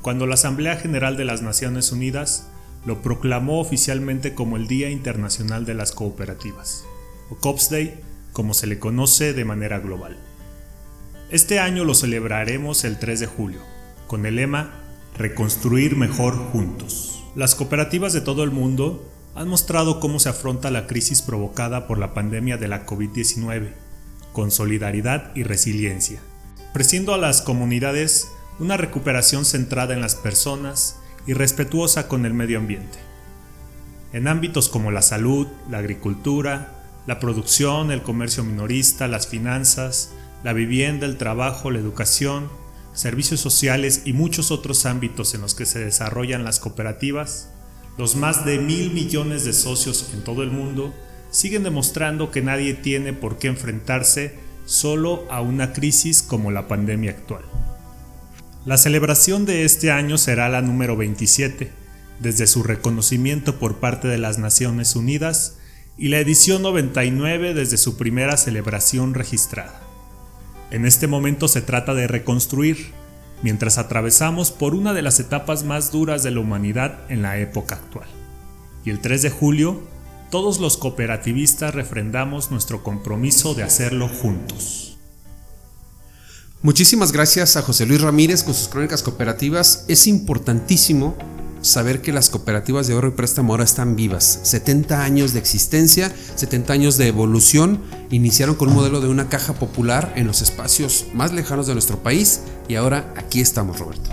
cuando 0.02 0.26
la 0.26 0.34
Asamblea 0.34 0.78
General 0.78 1.18
de 1.18 1.26
las 1.26 1.42
Naciones 1.42 1.92
Unidas 1.92 2.48
lo 2.86 3.02
proclamó 3.02 3.60
oficialmente 3.60 4.34
como 4.34 4.58
el 4.58 4.68
Día 4.68 4.90
Internacional 4.90 5.66
de 5.66 5.76
las 5.76 5.92
Cooperativas, 5.92 6.84
o 7.30 7.36
Cops 7.36 7.70
Day, 7.70 8.00
como 8.34 8.54
se 8.54 8.68
le 8.68 8.80
conoce 8.80 9.34
de 9.34 9.46
manera 9.46 9.80
global. 9.80 10.18
Este 11.30 11.60
año 11.60 11.86
lo 11.86 11.94
celebraremos 11.94 12.84
el 12.84 12.98
3 12.98 13.20
de 13.20 13.28
julio, 13.28 13.60
con 14.08 14.26
el 14.26 14.38
lema 14.38 14.72
Reconstruir 15.18 15.96
mejor 15.96 16.36
juntos. 16.36 17.24
Las 17.36 17.54
cooperativas 17.54 18.14
de 18.14 18.22
todo 18.22 18.44
el 18.44 18.52
mundo 18.52 19.08
han 19.36 19.48
mostrado 19.48 20.00
cómo 20.00 20.20
se 20.20 20.30
afronta 20.30 20.72
la 20.72 20.88
crisis 20.88 21.22
provocada 21.22 21.88
por 21.88 21.98
la 21.98 22.14
pandemia 22.14 22.58
de 22.58 22.68
la 22.68 22.86
COVID-19, 22.86 23.74
con 24.34 24.52
solidaridad 24.52 25.32
y 25.36 25.44
resiliencia, 25.44 26.20
ofreciendo 26.72 27.14
a 27.14 27.18
las 27.18 27.42
comunidades 27.42 28.30
una 28.62 28.78
recuperación 28.78 29.44
centrada 29.44 29.96
en 29.96 30.02
las 30.02 30.14
personas 30.14 30.98
y 31.26 31.34
respetuosa 31.34 32.08
con 32.08 32.28
el 32.28 32.36
medio 32.36 32.60
ambiente. 32.60 33.00
En 34.14 34.28
ámbitos 34.28 34.70
como 34.70 34.92
la 34.92 35.02
salud, 35.02 35.48
la 35.68 35.80
agricultura, 35.80 36.84
la 37.08 37.20
producción, 37.20 37.90
el 37.90 38.04
comercio 38.04 38.44
minorista, 38.44 39.08
las 39.08 39.26
finanzas, 39.26 40.12
la 40.44 40.54
vivienda, 40.54 41.08
el 41.08 41.18
trabajo, 41.18 41.72
la 41.72 41.80
educación, 41.80 42.50
servicios 42.94 43.40
sociales 43.40 44.04
y 44.06 44.14
muchos 44.14 44.52
otros 44.52 44.86
ámbitos 44.86 45.34
en 45.34 45.42
los 45.42 45.56
que 45.56 45.66
se 45.66 45.80
desarrollan 45.80 46.44
las 46.44 46.60
cooperativas, 46.60 47.50
los 47.98 48.16
más 48.16 48.46
de 48.46 48.60
mil 48.60 48.92
millones 48.92 49.44
de 49.44 49.54
socios 49.54 50.12
en 50.14 50.24
todo 50.24 50.44
el 50.44 50.52
mundo 50.52 50.94
siguen 51.32 51.64
demostrando 51.64 52.30
que 52.30 52.44
nadie 52.44 52.76
tiene 52.76 53.12
por 53.12 53.40
qué 53.40 53.48
enfrentarse 53.48 54.36
solo 54.66 55.26
a 55.32 55.42
una 55.42 55.74
crisis 55.74 56.22
como 56.22 56.52
la 56.52 56.68
pandemia 56.68 57.10
actual. 57.10 57.44
La 58.64 58.78
celebración 58.78 59.46
de 59.48 59.66
este 59.66 59.90
año 59.90 60.20
será 60.20 60.48
la 60.48 60.62
número 60.62 60.96
27, 60.96 61.72
desde 62.20 62.46
su 62.46 62.62
reconocimiento 62.62 63.58
por 63.58 63.80
parte 63.80 64.08
de 64.08 64.20
las 64.20 64.38
Naciones 64.38 64.96
Unidas, 64.96 65.58
y 65.98 66.10
la 66.10 66.20
edición 66.20 66.62
99 66.62 67.56
desde 67.56 67.78
su 67.78 67.98
primera 67.98 68.38
celebración 68.38 69.16
registrada. 69.16 69.82
En 70.70 70.86
este 70.86 71.08
momento 71.08 71.48
se 71.48 71.64
trata 71.64 71.96
de 71.96 72.06
reconstruir, 72.08 72.92
mientras 73.42 73.80
atravesamos 73.80 74.52
por 74.52 74.76
una 74.76 74.94
de 74.94 75.02
las 75.02 75.20
etapas 75.20 75.64
más 75.64 75.92
duras 75.92 76.22
de 76.22 76.30
la 76.30 76.42
humanidad 76.42 77.00
en 77.10 77.24
la 77.24 77.40
época 77.40 77.76
actual. 77.76 78.08
Y 78.86 78.92
el 78.92 79.00
3 79.00 79.24
de 79.24 79.30
julio, 79.32 79.82
todos 80.30 80.60
los 80.60 80.78
cooperativistas 80.78 81.74
refrendamos 81.74 82.52
nuestro 82.52 82.84
compromiso 82.84 83.56
de 83.56 83.64
hacerlo 83.64 84.08
juntos. 84.08 84.91
Muchísimas 86.64 87.12
gracias 87.12 87.58
a 87.58 87.64
José 87.64 87.88
Luis 87.88 88.02
Ramírez 88.02 88.44
con 88.44 88.54
sus 88.54 88.68
crónicas 88.68 89.02
cooperativas. 89.02 89.84
Es 89.88 90.06
importantísimo 90.06 91.18
saber 91.64 92.04
que 92.04 92.14
las 92.14 92.30
cooperativas 92.30 92.86
de 92.86 92.94
ahorro 92.94 93.08
y 93.08 93.12
préstamo 93.14 93.54
ahora 93.54 93.64
están 93.64 93.96
vivas. 93.96 94.42
70 94.44 95.04
años 95.04 95.34
de 95.34 95.40
existencia, 95.40 96.14
70 96.36 96.72
años 96.72 96.98
de 96.98 97.08
evolución. 97.08 97.82
Iniciaron 98.12 98.54
con 98.54 98.70
un 98.70 98.76
modelo 98.76 99.02
de 99.02 99.08
una 99.08 99.28
caja 99.28 99.54
popular 99.54 100.14
en 100.16 100.28
los 100.28 100.44
espacios 100.44 101.08
más 101.16 101.34
lejanos 101.34 101.66
de 101.66 101.74
nuestro 101.74 102.04
país 102.04 102.42
y 102.68 102.76
ahora 102.76 103.12
aquí 103.18 103.42
estamos, 103.42 103.80
Roberto. 103.80 104.12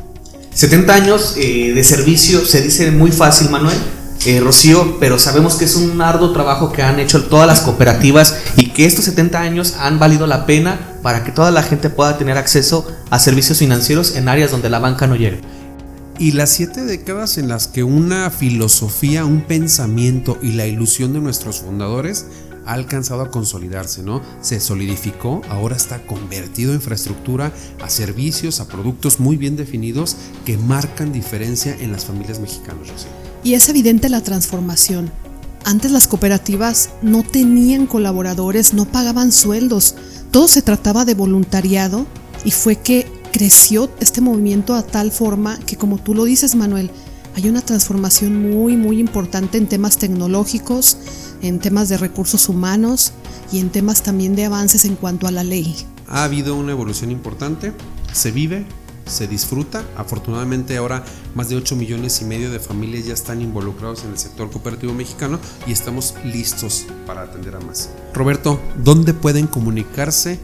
70 0.55 0.95
años 0.95 1.35
eh, 1.37 1.73
de 1.75 1.85
servicio, 1.85 2.47
se 2.47 2.63
dice 2.63 2.91
muy 2.91 3.13
fácil, 3.13 3.51
Manuel, 3.51 3.77
eh, 4.25 4.41
Rocío, 4.41 4.97
pero 4.99 5.19
sabemos 5.19 5.57
que 5.57 5.67
es 5.67 5.77
un 5.77 6.01
arduo 6.01 6.33
trabajo 6.33 6.73
que 6.73 6.83
han 6.83 6.99
hecho 6.99 7.25
todas 7.25 7.47
las 7.47 7.61
cooperativas 7.61 8.37
y 8.57 8.71
que 8.71 8.85
estos 8.85 9.05
70 9.05 9.39
años 9.39 9.75
han 9.79 9.99
valido 9.99 10.27
la 10.27 10.47
pena 10.47 10.98
para 11.09 11.25
que 11.25 11.33
toda 11.33 11.51
la 11.51 11.63
gente 11.63 11.89
pueda 11.89 12.19
tener 12.19 12.37
acceso 12.37 12.87
a 13.09 13.19
servicios 13.19 13.61
financieros 13.61 14.15
en 14.15 14.29
áreas 14.29 14.51
donde 14.51 14.69
la 14.69 14.79
banca 14.79 15.07
no 15.07 15.17
llega. 15.17 15.39
Y 16.19 16.33
las 16.33 16.51
siete 16.51 16.85
décadas 16.85 17.39
en 17.39 17.49
las 17.49 17.67
que 17.67 17.83
una 17.83 18.29
filosofía, 18.29 19.25
un 19.25 19.41
pensamiento 19.41 20.37
y 20.43 20.53
la 20.53 20.67
ilusión 20.67 21.15
de 21.15 21.21
nuestros 21.21 21.61
fundadores 21.61 22.27
ha 22.67 22.75
alcanzado 22.75 23.23
a 23.23 23.31
consolidarse, 23.31 24.03
¿no? 24.03 24.21
Se 24.43 24.61
solidificó, 24.61 25.41
ahora 25.49 25.77
está 25.77 26.07
convertido 26.07 26.73
en 26.73 26.77
infraestructura, 26.77 27.53
a 27.83 27.89
servicios, 27.89 28.61
a 28.61 28.69
productos 28.69 29.19
muy 29.19 29.39
bien 29.39 29.57
definidos 29.57 30.15
que 30.45 30.59
marcan 30.59 31.11
diferencia 31.11 31.75
en 31.81 31.91
las 31.91 32.05
familias 32.05 32.39
mexicanas. 32.39 33.07
Y 33.43 33.55
es 33.55 33.67
evidente 33.71 34.11
la 34.11 34.21
transformación. 34.21 35.11
Antes 35.65 35.91
las 35.91 36.09
cooperativas 36.09 36.91
no 37.03 37.23
tenían 37.23 37.87
colaboradores, 37.87 38.75
no 38.75 38.85
pagaban 38.87 39.33
sueldos, 39.33 39.95
todo 40.31 40.49
se 40.49 40.63
trataba 40.63 41.05
de 41.05 41.15
voluntariado 41.15 42.07
y 42.45 42.51
fue 42.51 42.77
que 42.77 43.11
creció 43.33 43.91
este 44.01 44.21
movimiento 44.21 44.75
a 44.75 44.83
tal 44.83 45.11
forma 45.11 45.59
que 45.61 45.77
como 45.77 45.99
tú 45.99 46.15
lo 46.15 46.25
dices 46.25 46.55
Manuel, 46.55 46.91
hay 47.35 47.49
una 47.49 47.61
transformación 47.61 48.51
muy 48.51 48.77
muy 48.77 48.99
importante 48.99 49.59
en 49.59 49.69
temas 49.69 49.99
tecnológicos, 49.99 50.97
en 51.43 51.59
temas 51.59 51.89
de 51.89 51.99
recursos 51.99 52.49
humanos 52.49 53.13
y 53.53 53.61
en 53.61 53.71
temas 53.71 54.03
también 54.03 54.35
de 54.35 54.45
avances 54.45 54.85
en 54.85 54.97
cuanto 54.97 55.27
a 55.27 55.31
la 55.31 55.45
ley. 55.45 55.77
Ha 56.09 56.25
habido 56.25 56.57
una 56.57 56.73
evolución 56.73 57.11
importante, 57.11 57.73
se 58.13 58.31
vive, 58.31 58.67
se 59.09 59.27
disfruta. 59.27 59.85
Afortunadamente 59.97 60.77
ahora 60.77 61.05
más 61.35 61.49
de 61.49 61.57
8 61.57 61.75
millones 61.77 62.21
y 62.23 62.25
medio 62.25 62.51
de 62.51 62.61
familias 62.61 63.07
ya 63.07 63.15
están 63.15 63.43
involucrados 63.43 64.05
en 64.05 64.11
el 64.11 64.19
sector 64.19 64.51
cooperativo 64.51 64.93
mexicano 64.95 65.39
y 65.67 65.73
estamos 65.73 66.15
listos 66.25 66.87
para 67.07 67.23
atender 67.23 67.57
a 67.57 67.61
más. 67.61 67.91
Roberto, 68.15 68.61
¿dónde 68.77 69.15
pueden 69.15 69.47
comunicarse 69.47 70.39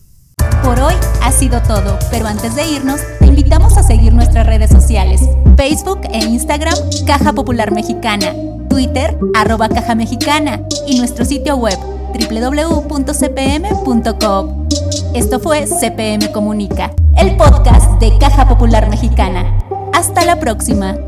Por 0.62 0.78
hoy 0.78 0.94
ha 1.22 1.32
sido 1.32 1.60
todo, 1.62 1.98
pero 2.12 2.28
antes 2.28 2.54
de 2.54 2.68
irnos, 2.68 3.00
te 3.18 3.26
invitamos 3.26 3.76
a 3.76 3.82
seguir 3.82 4.12
nuestras 4.12 4.46
redes 4.46 4.70
sociales, 4.70 5.22
Facebook 5.56 6.02
e 6.12 6.18
Instagram 6.24 6.78
Caja 7.04 7.32
Popular 7.32 7.72
Mexicana, 7.72 8.32
Twitter 8.70 9.18
arroba 9.34 9.68
Caja 9.68 9.96
Mexicana 9.96 10.62
y 10.86 11.00
nuestro 11.00 11.24
sitio 11.24 11.56
web 11.56 11.76
www.cpm.com. 12.30 13.66
Esto 15.16 15.40
fue 15.40 15.66
CPM 15.66 16.30
Comunica, 16.30 16.92
el 17.16 17.38
podcast 17.38 17.98
de 18.00 18.18
Caja 18.18 18.46
Popular 18.46 18.90
Mexicana. 18.90 19.58
Hasta 19.94 20.26
la 20.26 20.38
próxima. 20.38 21.05